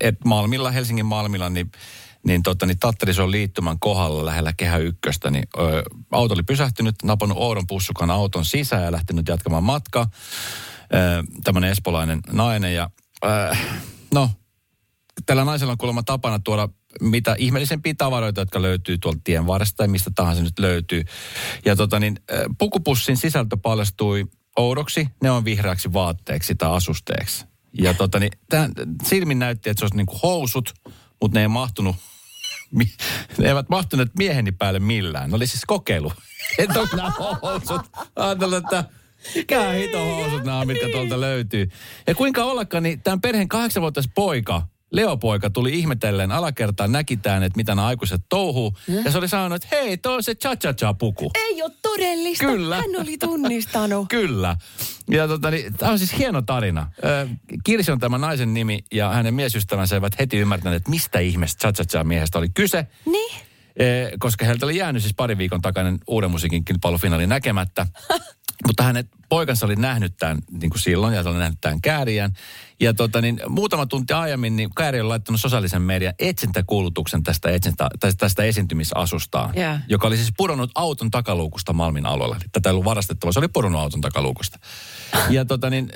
et 0.00 0.24
Malmilla, 0.24 0.70
Helsingin 0.70 1.06
Malmilla, 1.06 1.48
niin 1.48 1.72
niin, 2.26 2.42
tota, 2.42 2.66
niin 2.66 2.78
Tattarison 2.78 3.30
liittymän 3.30 3.78
kohdalla 3.78 4.26
lähellä 4.26 4.52
Kehä 4.56 4.76
Ykköstä, 4.76 5.30
niin 5.30 5.44
ö, 5.56 5.82
auto 6.10 6.34
oli 6.34 6.42
pysähtynyt, 6.42 6.94
napannut 7.02 7.38
oudon 7.38 7.66
pussukan 7.66 8.10
auton 8.10 8.44
sisään 8.44 8.82
ja 8.82 8.92
lähtenyt 8.92 9.28
jatkamaan 9.28 9.64
matkaa. 9.64 10.10
Tämmöinen 11.44 11.70
espolainen 11.70 12.20
nainen 12.32 12.74
ja 12.74 12.90
ö, 13.24 13.56
no, 14.14 14.30
tällä 15.26 15.44
naisella 15.44 15.72
on 15.72 15.78
kuulemma 15.78 16.02
tapana 16.02 16.38
tuoda 16.38 16.68
mitä 17.00 17.36
ihmeellisempiä 17.38 17.94
tavaroita, 17.98 18.40
jotka 18.40 18.62
löytyy 18.62 18.98
tuolta 18.98 19.20
tien 19.24 19.46
varresta 19.46 19.76
tai 19.76 19.88
mistä 19.88 20.10
tahansa 20.14 20.42
nyt 20.42 20.58
löytyy. 20.58 21.04
Ja 21.64 21.76
tota 21.76 22.00
niin, 22.00 22.16
pukupussin 22.58 23.16
sisältö 23.16 23.56
paljastui 23.56 24.26
oudoksi, 24.56 25.08
ne 25.22 25.30
on 25.30 25.44
vihreäksi 25.44 25.92
vaatteeksi 25.92 26.54
tai 26.54 26.70
asusteeksi. 26.70 27.44
Ja 27.78 27.94
tota 27.94 28.18
niin, 28.18 28.32
tämän, 28.48 28.72
silmin 29.04 29.38
näytti, 29.38 29.70
että 29.70 29.78
se 29.80 29.84
olisi 29.84 29.96
niinku 29.96 30.18
housut, 30.22 30.74
mutta 31.20 31.38
ne 31.38 31.42
ei 31.42 31.48
mahtunut 31.48 31.96
mi- 32.72 32.92
ne 33.38 33.48
eivät 33.48 33.68
mahtuneet 33.68 34.10
mieheni 34.18 34.52
päälle 34.52 34.78
millään. 34.78 35.30
Ne 35.30 35.36
oli 35.36 35.46
siis 35.46 35.64
kokeilu. 35.66 36.12
Että 36.58 36.80
onko 36.80 36.96
nämä 36.96 37.10
housut. 37.42 37.82
Ajattelin, 38.16 38.58
että 38.58 38.84
mikä 39.34 39.70
hito 39.70 40.04
housut 40.04 40.44
nämä 40.44 40.58
on, 40.58 40.66
mitkä 40.66 40.88
tuolta 40.92 41.20
löytyy. 41.20 41.68
Ja 42.06 42.14
kuinka 42.14 42.44
ollakaan, 42.44 42.82
niin 42.82 43.02
tämän 43.02 43.20
perheen 43.20 43.48
kahdeksanvuotias 43.48 44.08
poika 44.14 44.62
Leopoika 44.92 45.50
tuli 45.50 45.78
ihmetellen 45.78 46.32
alakertaan, 46.32 46.92
näki 46.92 47.16
tämän, 47.16 47.42
että 47.42 47.56
mitä 47.56 47.74
nämä 47.74 47.86
aikuiset 47.86 48.20
touhuu. 48.28 48.76
Ja 49.04 49.12
se 49.12 49.18
oli 49.18 49.28
sanonut, 49.28 49.64
että 49.64 49.76
hei, 49.76 49.96
tuo 49.96 50.12
on 50.12 50.22
se 50.22 50.34
cha-cha-cha-puku. 50.34 51.30
Ei 51.34 51.62
ole 51.62 51.72
todellista. 51.82 52.44
Kyllä. 52.44 52.76
Hän 52.76 53.00
oli 53.00 53.18
tunnistanut. 53.18 54.08
Kyllä. 54.18 54.56
Ja 55.10 55.28
tota, 55.28 55.50
niin, 55.50 55.74
tämä 55.74 55.92
on 55.92 55.98
siis 55.98 56.18
hieno 56.18 56.42
tarina. 56.42 56.90
Kirsi 57.64 57.92
on 57.92 57.98
tämä 57.98 58.18
naisen 58.18 58.54
nimi 58.54 58.84
ja 58.92 59.08
hänen 59.08 59.34
miesystävänsä 59.34 59.96
eivät 59.96 60.18
heti 60.18 60.38
ymmärtäneet, 60.38 60.76
että 60.80 60.90
mistä 60.90 61.18
ihmeestä 61.18 61.72
cha 61.72 62.04
miehestä 62.04 62.38
oli 62.38 62.48
kyse. 62.48 62.86
niin. 63.06 63.40
Eh, 63.76 64.12
koska 64.18 64.44
heiltä 64.44 64.66
oli 64.66 64.76
jäänyt 64.76 65.02
siis 65.02 65.14
pari 65.14 65.38
viikon 65.38 65.62
takainen 65.62 65.98
uuden 66.06 66.30
musiikin 66.30 66.64
kilpailufinaali 66.64 67.26
näkemättä. 67.26 67.86
Mutta 68.66 68.82
hänet 68.82 69.06
poikansa 69.28 69.66
oli 69.66 69.76
nähnyt 69.76 70.16
tämän 70.18 70.38
niin 70.50 70.70
kuin 70.70 70.80
silloin 70.80 71.14
ja 71.14 71.20
oli 71.26 71.38
nähnyt 71.38 71.58
tämän 71.60 71.80
kääriän. 71.80 72.32
Ja 72.80 72.94
tota, 72.94 73.20
niin, 73.20 73.40
muutama 73.48 73.86
tunti 73.86 74.12
aiemmin 74.12 74.56
niin 74.56 74.70
Kääri 74.76 75.00
oli 75.00 75.08
laittanut 75.08 75.40
sosiaalisen 75.40 75.82
median 75.82 76.14
etsintäkuulutuksen 76.18 77.22
tästä, 77.22 77.50
etsintä, 77.50 77.88
tästä, 78.00 78.18
tästä 78.18 78.42
esiintymisasustaan, 78.42 79.54
Joo. 79.54 79.78
joka 79.88 80.06
oli 80.06 80.16
siis 80.16 80.32
pudonnut 80.36 80.70
auton 80.74 81.10
takaluukusta 81.10 81.72
Malmin 81.72 82.06
alueella. 82.06 82.36
Tätä 82.52 82.68
ei 82.68 82.70
ollut 82.72 82.84
varastettava, 82.84 83.32
se 83.32 83.38
oli 83.38 83.48
pudonnut 83.48 83.80
auton 83.80 84.00
takaluukusta. 84.00 84.58
Ja 85.30 85.44
tota, 85.44 85.70
niin, 85.70 85.92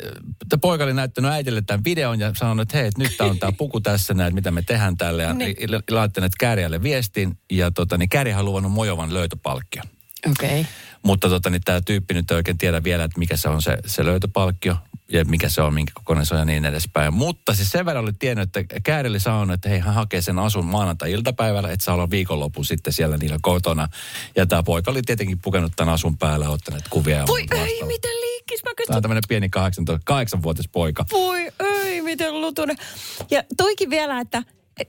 poika 0.60 0.84
oli 0.84 0.94
näyttänyt 0.94 1.30
äitille 1.30 1.62
tämän 1.62 1.84
videon 1.84 2.20
ja 2.20 2.32
sanonut, 2.36 2.62
että 2.62 2.76
hei, 2.78 2.90
nyt 2.98 3.16
tää 3.16 3.26
on 3.26 3.38
tämä 3.38 3.52
puku 3.52 3.80
tässä, 3.80 4.14
näin, 4.14 4.34
mitä 4.34 4.50
me 4.50 4.62
tehdään 4.62 4.96
tälle. 4.96 5.22
Ja 5.22 5.34
Niin. 5.34 5.56
laittanut 5.90 6.32
Kääriälle 6.38 6.82
viestin. 6.82 7.38
Ja 7.52 7.70
tota, 7.70 7.98
niin 7.98 8.08
Käärihän 8.08 8.40
on 8.40 8.44
luvannut 8.44 8.72
mojovan 8.72 9.14
löytöpalkkion. 9.14 9.86
Okei. 10.30 10.60
Okay. 10.60 10.72
Mutta 11.02 11.28
tota, 11.28 11.50
niin 11.50 11.62
tämä 11.64 11.80
tyyppi 11.80 12.14
nyt 12.14 12.30
ei 12.30 12.36
oikein 12.36 12.58
tiedä 12.58 12.84
vielä, 12.84 13.04
että 13.04 13.18
mikä 13.18 13.36
se 13.36 13.48
on 13.48 13.62
se, 13.62 13.78
se 13.86 14.04
löytöpalkkio 14.04 14.76
ja 15.12 15.24
mikä 15.24 15.48
se 15.48 15.62
on, 15.62 15.74
minkä 15.74 15.92
kokoinen 15.94 16.26
se 16.26 16.34
on 16.34 16.40
ja 16.40 16.44
niin 16.44 16.64
edespäin. 16.64 17.14
Mutta 17.14 17.54
siis 17.54 17.70
sen 17.70 17.86
verran 17.86 18.04
oli 18.04 18.12
tiennyt, 18.12 18.56
että 18.56 18.80
Käärili 18.80 19.20
sanoi, 19.20 19.54
että 19.54 19.68
hei, 19.68 19.78
hän 19.78 19.94
hakee 19.94 20.22
sen 20.22 20.38
asun 20.38 20.64
maanantai-iltapäivällä, 20.64 21.70
että 21.70 21.84
saa 21.84 21.94
olla 21.94 22.10
viikonloppu 22.10 22.64
sitten 22.64 22.92
siellä 22.92 23.16
niillä 23.16 23.38
kotona. 23.42 23.88
Ja 24.36 24.46
tämä 24.46 24.62
poika 24.62 24.90
oli 24.90 25.02
tietenkin 25.02 25.38
pukenut 25.38 25.72
tämän 25.76 25.94
asun 25.94 26.18
päälle 26.18 26.44
ja 26.44 26.50
ottanut 26.50 26.88
kuvia. 26.90 27.26
Voi 27.26 27.46
ei, 27.54 27.82
miten 27.82 28.10
liikkis. 28.50 28.64
Mä 28.64 28.68
Tämä 28.68 28.74
kysyn, 28.76 28.96
on 28.96 29.02
tämmöinen 29.02 29.22
pieni 29.28 29.48
18, 29.48 30.14
8-vuotias 30.38 30.68
poika. 30.72 31.04
voi 31.12 31.52
ei, 31.60 32.02
miten 32.02 32.40
lutunen. 32.40 32.76
Ja 33.30 33.42
toikin 33.56 33.90
vielä, 33.90 34.20
että 34.20 34.42
et, 34.80 34.88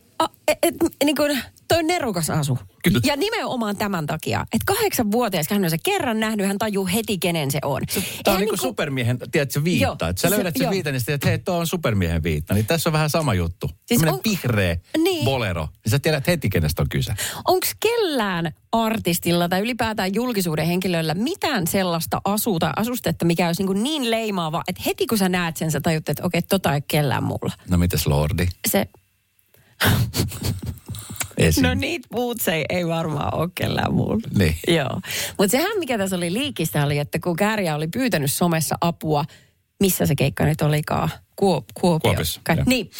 et, 0.63 0.75
niin 1.03 1.15
kuin, 1.15 1.39
toi 1.67 1.77
on 1.79 1.87
nerokas 1.87 2.29
asu. 2.29 2.59
Kyllä. 2.83 2.99
Ja 3.03 3.15
nimenomaan 3.15 3.77
tämän 3.77 4.05
takia, 4.05 4.41
että 4.41 4.73
kahdeksanvuotias, 4.73 5.47
hän 5.49 5.63
on 5.63 5.69
se 5.69 5.77
kerran 5.83 6.19
nähnyt, 6.19 6.47
hän 6.47 6.57
tajuu 6.57 6.87
heti, 6.93 7.17
kenen 7.17 7.51
se 7.51 7.59
on. 7.63 7.81
Tämä 8.23 8.35
on 8.35 8.41
niin 8.41 8.49
kuin 8.49 8.59
supermiehen, 8.59 9.17
tiedätkö, 9.31 9.63
viitta. 9.63 9.83
Joo, 9.83 9.93
että 10.09 10.21
sä 10.21 10.29
se- 10.29 10.35
löydät 10.35 10.55
sen 10.57 10.63
joo. 10.65 10.71
viitan 10.71 10.93
ja 10.93 10.99
sitten, 10.99 11.15
että 11.15 11.27
hei, 11.29 11.39
tuo 11.39 11.55
on 11.57 11.67
supermiehen 11.67 12.23
viitta. 12.23 12.53
Niin 12.53 12.65
tässä 12.65 12.89
on 12.89 12.93
vähän 12.93 13.09
sama 13.09 13.33
juttu. 13.33 13.69
Siis 13.85 14.03
on- 14.03 14.19
vihreä 14.29 14.77
Niin. 14.97 15.25
bolero. 15.25 15.67
Niin 15.83 15.91
sä 15.91 15.99
tiedät 15.99 16.27
heti, 16.27 16.49
kenestä 16.49 16.81
on 16.81 16.89
kyse. 16.89 17.13
Onko 17.47 17.67
kellään 17.79 18.51
artistilla 18.71 19.49
tai 19.49 19.59
ylipäätään 19.61 20.13
julkisuuden 20.15 20.67
henkilöllä 20.67 21.13
mitään 21.13 21.67
sellaista 21.67 22.21
asua 22.25 22.59
tai 22.59 22.71
asustetta, 22.75 23.25
mikä 23.25 23.47
olisi 23.47 23.63
niin, 23.63 23.83
niin 23.83 24.11
leimaava, 24.11 24.63
että 24.67 24.81
heti 24.85 25.07
kun 25.07 25.17
sä 25.17 25.29
näet 25.29 25.57
sen, 25.57 25.71
sä 25.71 25.81
tajut, 25.81 26.09
että 26.09 26.23
okei, 26.25 26.41
tota 26.41 26.73
ei 26.73 26.81
kellään 26.87 27.23
mulla. 27.23 27.51
No 27.69 27.77
mites 27.77 28.07
Lordi? 28.07 28.47
Se, 28.67 28.87
Esim. 31.37 31.63
no 31.63 31.73
niitä 31.73 32.07
puutsei 32.11 32.65
ei 32.69 32.87
varmaan 32.87 33.35
ole 33.35 33.49
kellään 33.55 33.93
muulla. 33.93 34.21
Niin. 34.37 34.55
Joo. 34.67 35.01
Mutta 35.37 35.51
sehän, 35.51 35.79
mikä 35.79 35.97
tässä 35.97 36.15
oli 36.15 36.33
liikistä, 36.33 36.85
oli, 36.85 36.99
että 36.99 37.19
kun 37.19 37.35
Kääriä 37.35 37.75
oli 37.75 37.87
pyytänyt 37.87 38.31
somessa 38.31 38.75
apua, 38.81 39.25
missä 39.79 40.05
se 40.05 40.15
keikka 40.15 40.45
nyt 40.45 40.61
olikaan? 40.61 41.09
Kuop, 41.35 41.65
Kuopio. 41.81 42.13
Joo. 42.13 42.63
Niin. 42.65 42.91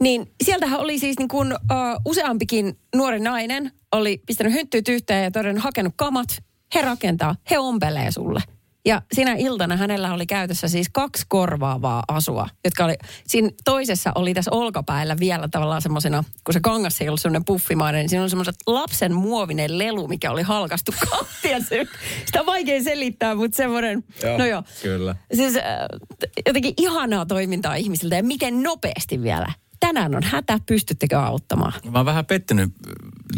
Niin 0.00 0.30
sieltähän 0.44 0.80
oli 0.80 0.98
siis 0.98 1.18
niin 1.18 1.28
kuin, 1.28 1.52
uh, 1.52 1.58
useampikin 2.04 2.78
nuori 2.96 3.20
nainen 3.20 3.72
oli 3.92 4.22
pistänyt 4.26 4.52
hynttyyt 4.52 4.88
yhteen 4.88 5.24
ja 5.24 5.30
todennut 5.30 5.64
hakenut 5.64 5.92
kamat. 5.96 6.42
He 6.74 6.82
rakentaa, 6.82 7.34
he 7.50 7.58
ompelee 7.58 8.10
sulle. 8.10 8.40
Ja 8.88 9.02
sinä 9.12 9.34
iltana 9.38 9.76
hänellä 9.76 10.14
oli 10.14 10.26
käytössä 10.26 10.68
siis 10.68 10.88
kaksi 10.92 11.24
korvaavaa 11.28 12.02
asua, 12.08 12.48
jotka 12.64 12.84
oli, 12.84 12.94
siinä 13.26 13.50
toisessa 13.64 14.12
oli 14.14 14.34
tässä 14.34 14.50
olkapäällä 14.50 15.16
vielä 15.20 15.48
tavallaan 15.48 15.82
semmoisena, 15.82 16.24
kun 16.44 16.54
se 16.54 16.60
kangas 16.60 17.00
ei 17.00 17.08
ollut 17.08 17.20
semmoinen 17.20 17.44
puffimainen, 17.44 17.98
niin 17.98 18.08
siinä 18.08 18.22
oli 18.22 18.30
semmoiset 18.30 18.54
lapsen 18.66 19.14
muovinen 19.14 19.78
lelu, 19.78 20.08
mikä 20.08 20.30
oli 20.30 20.42
halkastu 20.42 20.92
kahtia. 21.10 21.60
Se, 21.60 21.86
sitä 22.26 22.40
on 22.40 22.46
vaikea 22.46 22.82
selittää, 22.82 23.34
mutta 23.34 23.56
semmoinen, 23.56 24.04
no 24.38 24.46
joo. 24.46 24.62
Kyllä. 24.82 25.16
Siis 25.34 25.56
äh, 25.56 25.62
jotenkin 26.46 26.74
ihanaa 26.76 27.26
toimintaa 27.26 27.74
ihmisiltä 27.74 28.16
ja 28.16 28.22
miten 28.22 28.62
nopeasti 28.62 29.22
vielä. 29.22 29.52
Tänään 29.80 30.14
on 30.14 30.22
hätä, 30.22 30.58
pystyttekö 30.66 31.20
auttamaan? 31.20 31.72
Mä 31.90 31.98
oon 31.98 32.06
vähän 32.06 32.26
pettynyt 32.26 32.72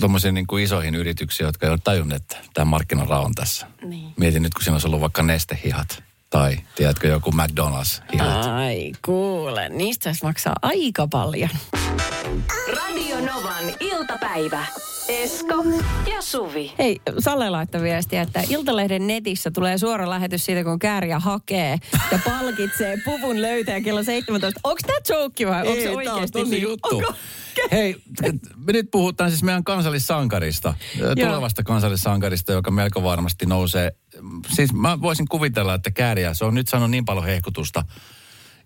tuommoisiin 0.00 0.34
niin 0.34 0.46
kuin 0.46 0.64
isoihin 0.64 0.94
yrityksiin, 0.94 1.44
jotka 1.44 1.66
ei 1.66 1.70
ole 1.70 1.78
tajunnut, 1.84 2.16
että 2.16 2.36
tämä 2.54 2.64
markkinara 2.64 3.20
on 3.20 3.34
tässä. 3.34 3.66
Niin. 3.84 4.12
Mietin 4.16 4.42
nyt, 4.42 4.54
kun 4.54 4.62
siinä 4.62 4.74
olisi 4.74 4.86
ollut 4.86 5.00
vaikka 5.00 5.22
nestehihat 5.22 6.02
tai 6.30 6.56
tiedätkö 6.74 7.08
joku 7.08 7.30
McDonald's-hihat. 7.30 8.48
Ai 8.50 8.92
kuule, 9.04 9.68
niistä 9.68 10.12
maksaa 10.22 10.56
aika 10.62 11.06
paljon. 11.06 11.50
Radio 12.76 13.16
Novan 13.16 13.64
iltapäivä. 13.80 14.66
Esko 15.10 15.64
ja 16.14 16.22
Suvi. 16.22 16.72
Hei, 16.78 17.00
Salle 17.18 17.50
laittoi 17.50 17.82
viestiä, 17.82 18.22
että 18.22 18.42
Iltalehden 18.48 19.06
netissä 19.06 19.50
tulee 19.50 19.78
suora 19.78 20.10
lähetys 20.10 20.44
siitä, 20.44 20.64
kun 20.64 20.78
kääriä 20.78 21.18
hakee 21.18 21.78
ja 22.12 22.18
palkitsee 22.24 22.98
puvun 23.04 23.42
löytäjä 23.42 23.80
kello 23.80 24.02
17. 24.02 24.60
Onko 24.64 24.80
tämä 24.86 24.98
joke 25.08 25.46
vai 25.46 25.60
onko 25.60 25.72
se 25.72 25.78
Ei, 25.78 25.84
tää 25.84 25.92
on 25.92 25.96
oikeasti 25.96 26.38
tosi 26.38 26.50
niin? 26.50 26.62
juttu. 26.62 26.96
Onko? 26.96 27.14
Hei, 27.72 27.96
me 28.56 28.72
nyt 28.72 28.90
puhutaan 28.90 29.30
siis 29.30 29.42
meidän 29.42 29.64
kansallissankarista, 29.64 30.74
tulevasta 31.20 31.62
kansallissankarista, 31.62 32.52
joka 32.52 32.70
melko 32.70 33.02
varmasti 33.02 33.46
nousee. 33.46 33.92
Siis 34.48 34.72
mä 34.72 35.00
voisin 35.00 35.28
kuvitella, 35.28 35.74
että 35.74 35.90
Kääriä, 35.90 36.34
se 36.34 36.44
on 36.44 36.54
nyt 36.54 36.68
saanut 36.68 36.90
niin 36.90 37.04
paljon 37.04 37.26
hehkutusta, 37.26 37.84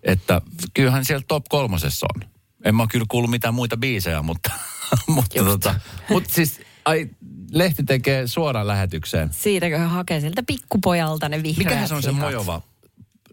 että 0.03 0.41
kyllähän 0.73 1.05
siellä 1.05 1.25
top 1.27 1.45
kolmosessa 1.49 2.05
on. 2.15 2.34
En 2.65 2.75
mä 2.75 2.83
ole 2.83 2.87
kyllä 2.91 3.05
kuullut 3.09 3.31
mitään 3.31 3.53
muita 3.53 3.77
biisejä, 3.77 4.21
mutta, 4.21 4.51
mutta, 5.07 5.39
Just. 5.39 5.49
tota, 5.49 5.75
mutta 6.09 6.33
siis 6.33 6.59
ai, 6.85 7.09
lehti 7.51 7.83
tekee 7.83 8.27
suoraan 8.27 8.67
lähetykseen. 8.67 9.29
Siitäkö 9.33 9.77
hän 9.77 9.89
hakee 9.89 10.19
sieltä 10.19 10.43
pikkupojalta 10.43 11.29
ne 11.29 11.43
vihreät 11.43 11.57
Mikähän 11.57 11.87
se 11.87 11.95
on 11.95 12.03
se 12.03 12.11
mojova 12.11 12.61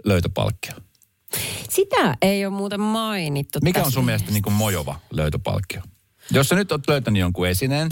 löytöpalkkio? 0.05 0.75
Sitä 1.71 2.17
ei 2.23 2.47
ole 2.47 2.55
muuten 2.55 2.81
mainittu 2.81 3.59
Mikä 3.63 3.83
on 3.83 3.93
sun 3.93 4.05
mielestä 4.05 4.31
niin 4.31 4.43
kuin 4.43 4.55
mojova 4.55 5.01
löytöpalkkio? 5.11 5.83
Jos 6.31 6.49
sä 6.49 6.55
nyt 6.55 6.73
oot 6.73 6.89
löytänyt 6.89 7.21
jonkun 7.21 7.49
esineen, 7.49 7.89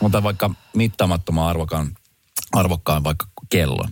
mutta 0.00 0.22
vaikka 0.22 0.50
mittaamattoman 0.76 1.48
arvokkaan, 1.48 1.92
arvokkaan 2.52 3.04
vaikka 3.04 3.26
kellon, 3.50 3.88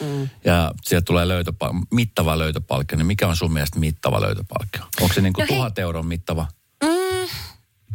mm. 0.00 0.28
ja 0.44 0.72
sieltä 0.84 1.04
tulee 1.04 1.24
löytöpal- 1.24 1.86
mittava 1.94 2.38
löytöpalkkio, 2.38 2.98
niin 2.98 3.06
mikä 3.06 3.28
on 3.28 3.36
sun 3.36 3.52
mielestä 3.52 3.78
mittava 3.78 4.20
löytöpalkkio? 4.20 4.82
Onko 5.00 5.14
se 5.14 5.20
niin 5.20 5.32
kuin 5.32 5.42
No 5.42 5.46
hei. 5.50 5.56
tuhat 5.56 5.78
euron 5.78 6.06
mittava? 6.06 6.46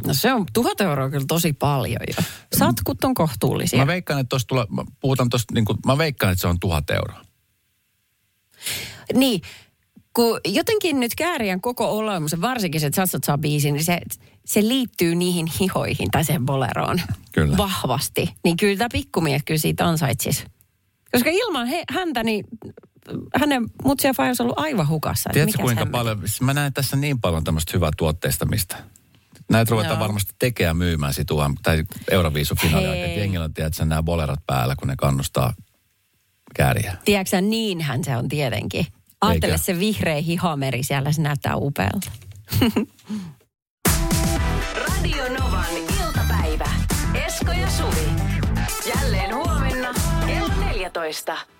No 0.06 0.14
se 0.14 0.32
on 0.32 0.46
tuhat 0.52 0.80
euroa 0.80 1.10
kyllä 1.10 1.24
tosi 1.28 1.52
paljon 1.52 2.00
jo. 2.08 2.24
Satkut 2.58 3.04
on 3.04 3.14
kohtuullisia. 3.14 3.78
Mä 3.78 3.86
veikkaan, 3.86 4.20
että 4.20 4.28
tosta 4.28 4.48
tulee, 4.48 4.66
mä 4.70 4.84
puhutaan 5.00 5.28
tosta, 5.28 5.54
niin 5.54 5.64
kuin, 5.64 5.78
mä 5.86 5.98
veikkaan, 5.98 6.32
että 6.32 6.40
se 6.40 6.48
on 6.48 6.60
tuhat 6.60 6.90
euroa. 6.90 7.20
Niin, 9.14 9.40
kun 10.14 10.40
jotenkin 10.44 11.00
nyt 11.00 11.14
Kääriän 11.14 11.60
koko 11.60 11.98
olemus, 11.98 12.40
varsinkin 12.40 12.80
se 12.80 12.90
Chatsatsa 12.90 13.38
biisi, 13.38 13.72
niin 13.72 13.84
se, 13.84 14.00
se 14.44 14.62
liittyy 14.62 15.14
niihin 15.14 15.46
hihoihin 15.60 16.10
tai 16.10 16.24
sen 16.24 16.46
boleroon 16.46 17.00
Kyllä. 17.32 17.56
vahvasti. 17.56 18.34
Niin 18.44 18.56
kyllä 18.56 18.76
tämä 18.76 18.88
pikkumies 18.92 19.42
kyllä 19.44 19.58
siitä 19.58 19.86
ansaitsisi. 19.86 20.44
Koska 21.14 21.30
ilman 21.32 21.66
he, 21.66 21.84
häntä, 21.90 22.22
niin 22.22 22.44
hänen 23.36 23.66
mutsi 23.84 24.06
ja 24.06 24.14
faija 24.14 24.28
olisi 24.28 24.42
ollut 24.42 24.58
aivan 24.58 24.88
hukassa. 24.88 25.30
Tiedätkö 25.32 25.62
kuinka 25.62 25.80
hän- 25.84 25.92
paljon, 25.92 26.18
siis 26.18 26.40
mä 26.40 26.54
näen 26.54 26.72
tässä 26.72 26.96
niin 26.96 27.20
paljon 27.20 27.44
tämmöistä 27.44 27.72
hyvää 27.74 27.90
tuotteistamista. 27.96 28.76
Näitä 29.50 29.70
ruvetaan 29.70 29.94
Joo. 29.94 30.00
varmasti 30.00 30.32
tekemään 30.38 30.76
myymään 30.76 31.14
sit 31.14 31.30
UM, 31.30 31.54
tai 31.62 31.84
Euroviisufinaalia. 32.10 32.94
Jengillä 33.06 33.44
on, 33.44 33.54
tiedätkö, 33.54 33.84
nämä 33.84 34.02
bolerat 34.02 34.40
päällä, 34.46 34.76
kun 34.76 34.88
ne 34.88 34.94
kannustaa 34.98 35.54
kääriä. 36.54 36.96
Tiedätkö 37.04 37.40
niinhän 37.40 38.04
se 38.04 38.16
on 38.16 38.28
tietenkin. 38.28 38.86
Ajattele 39.20 39.52
Eikä. 39.52 39.64
se 39.64 39.78
vihreä 39.78 40.20
hihameri 40.20 40.82
siellä, 40.82 41.12
se 41.12 41.22
näyttää 41.22 41.56
upealta. 41.56 42.10
Radio 44.88 45.24
Novan 45.38 45.66
iltapäivä. 45.76 46.68
Esko 47.26 47.52
ja 47.52 47.70
Suvi. 47.70 48.08
Jälleen 48.94 49.34
huomenna 49.34 49.53
kello 50.94 51.06
14. 51.06 51.53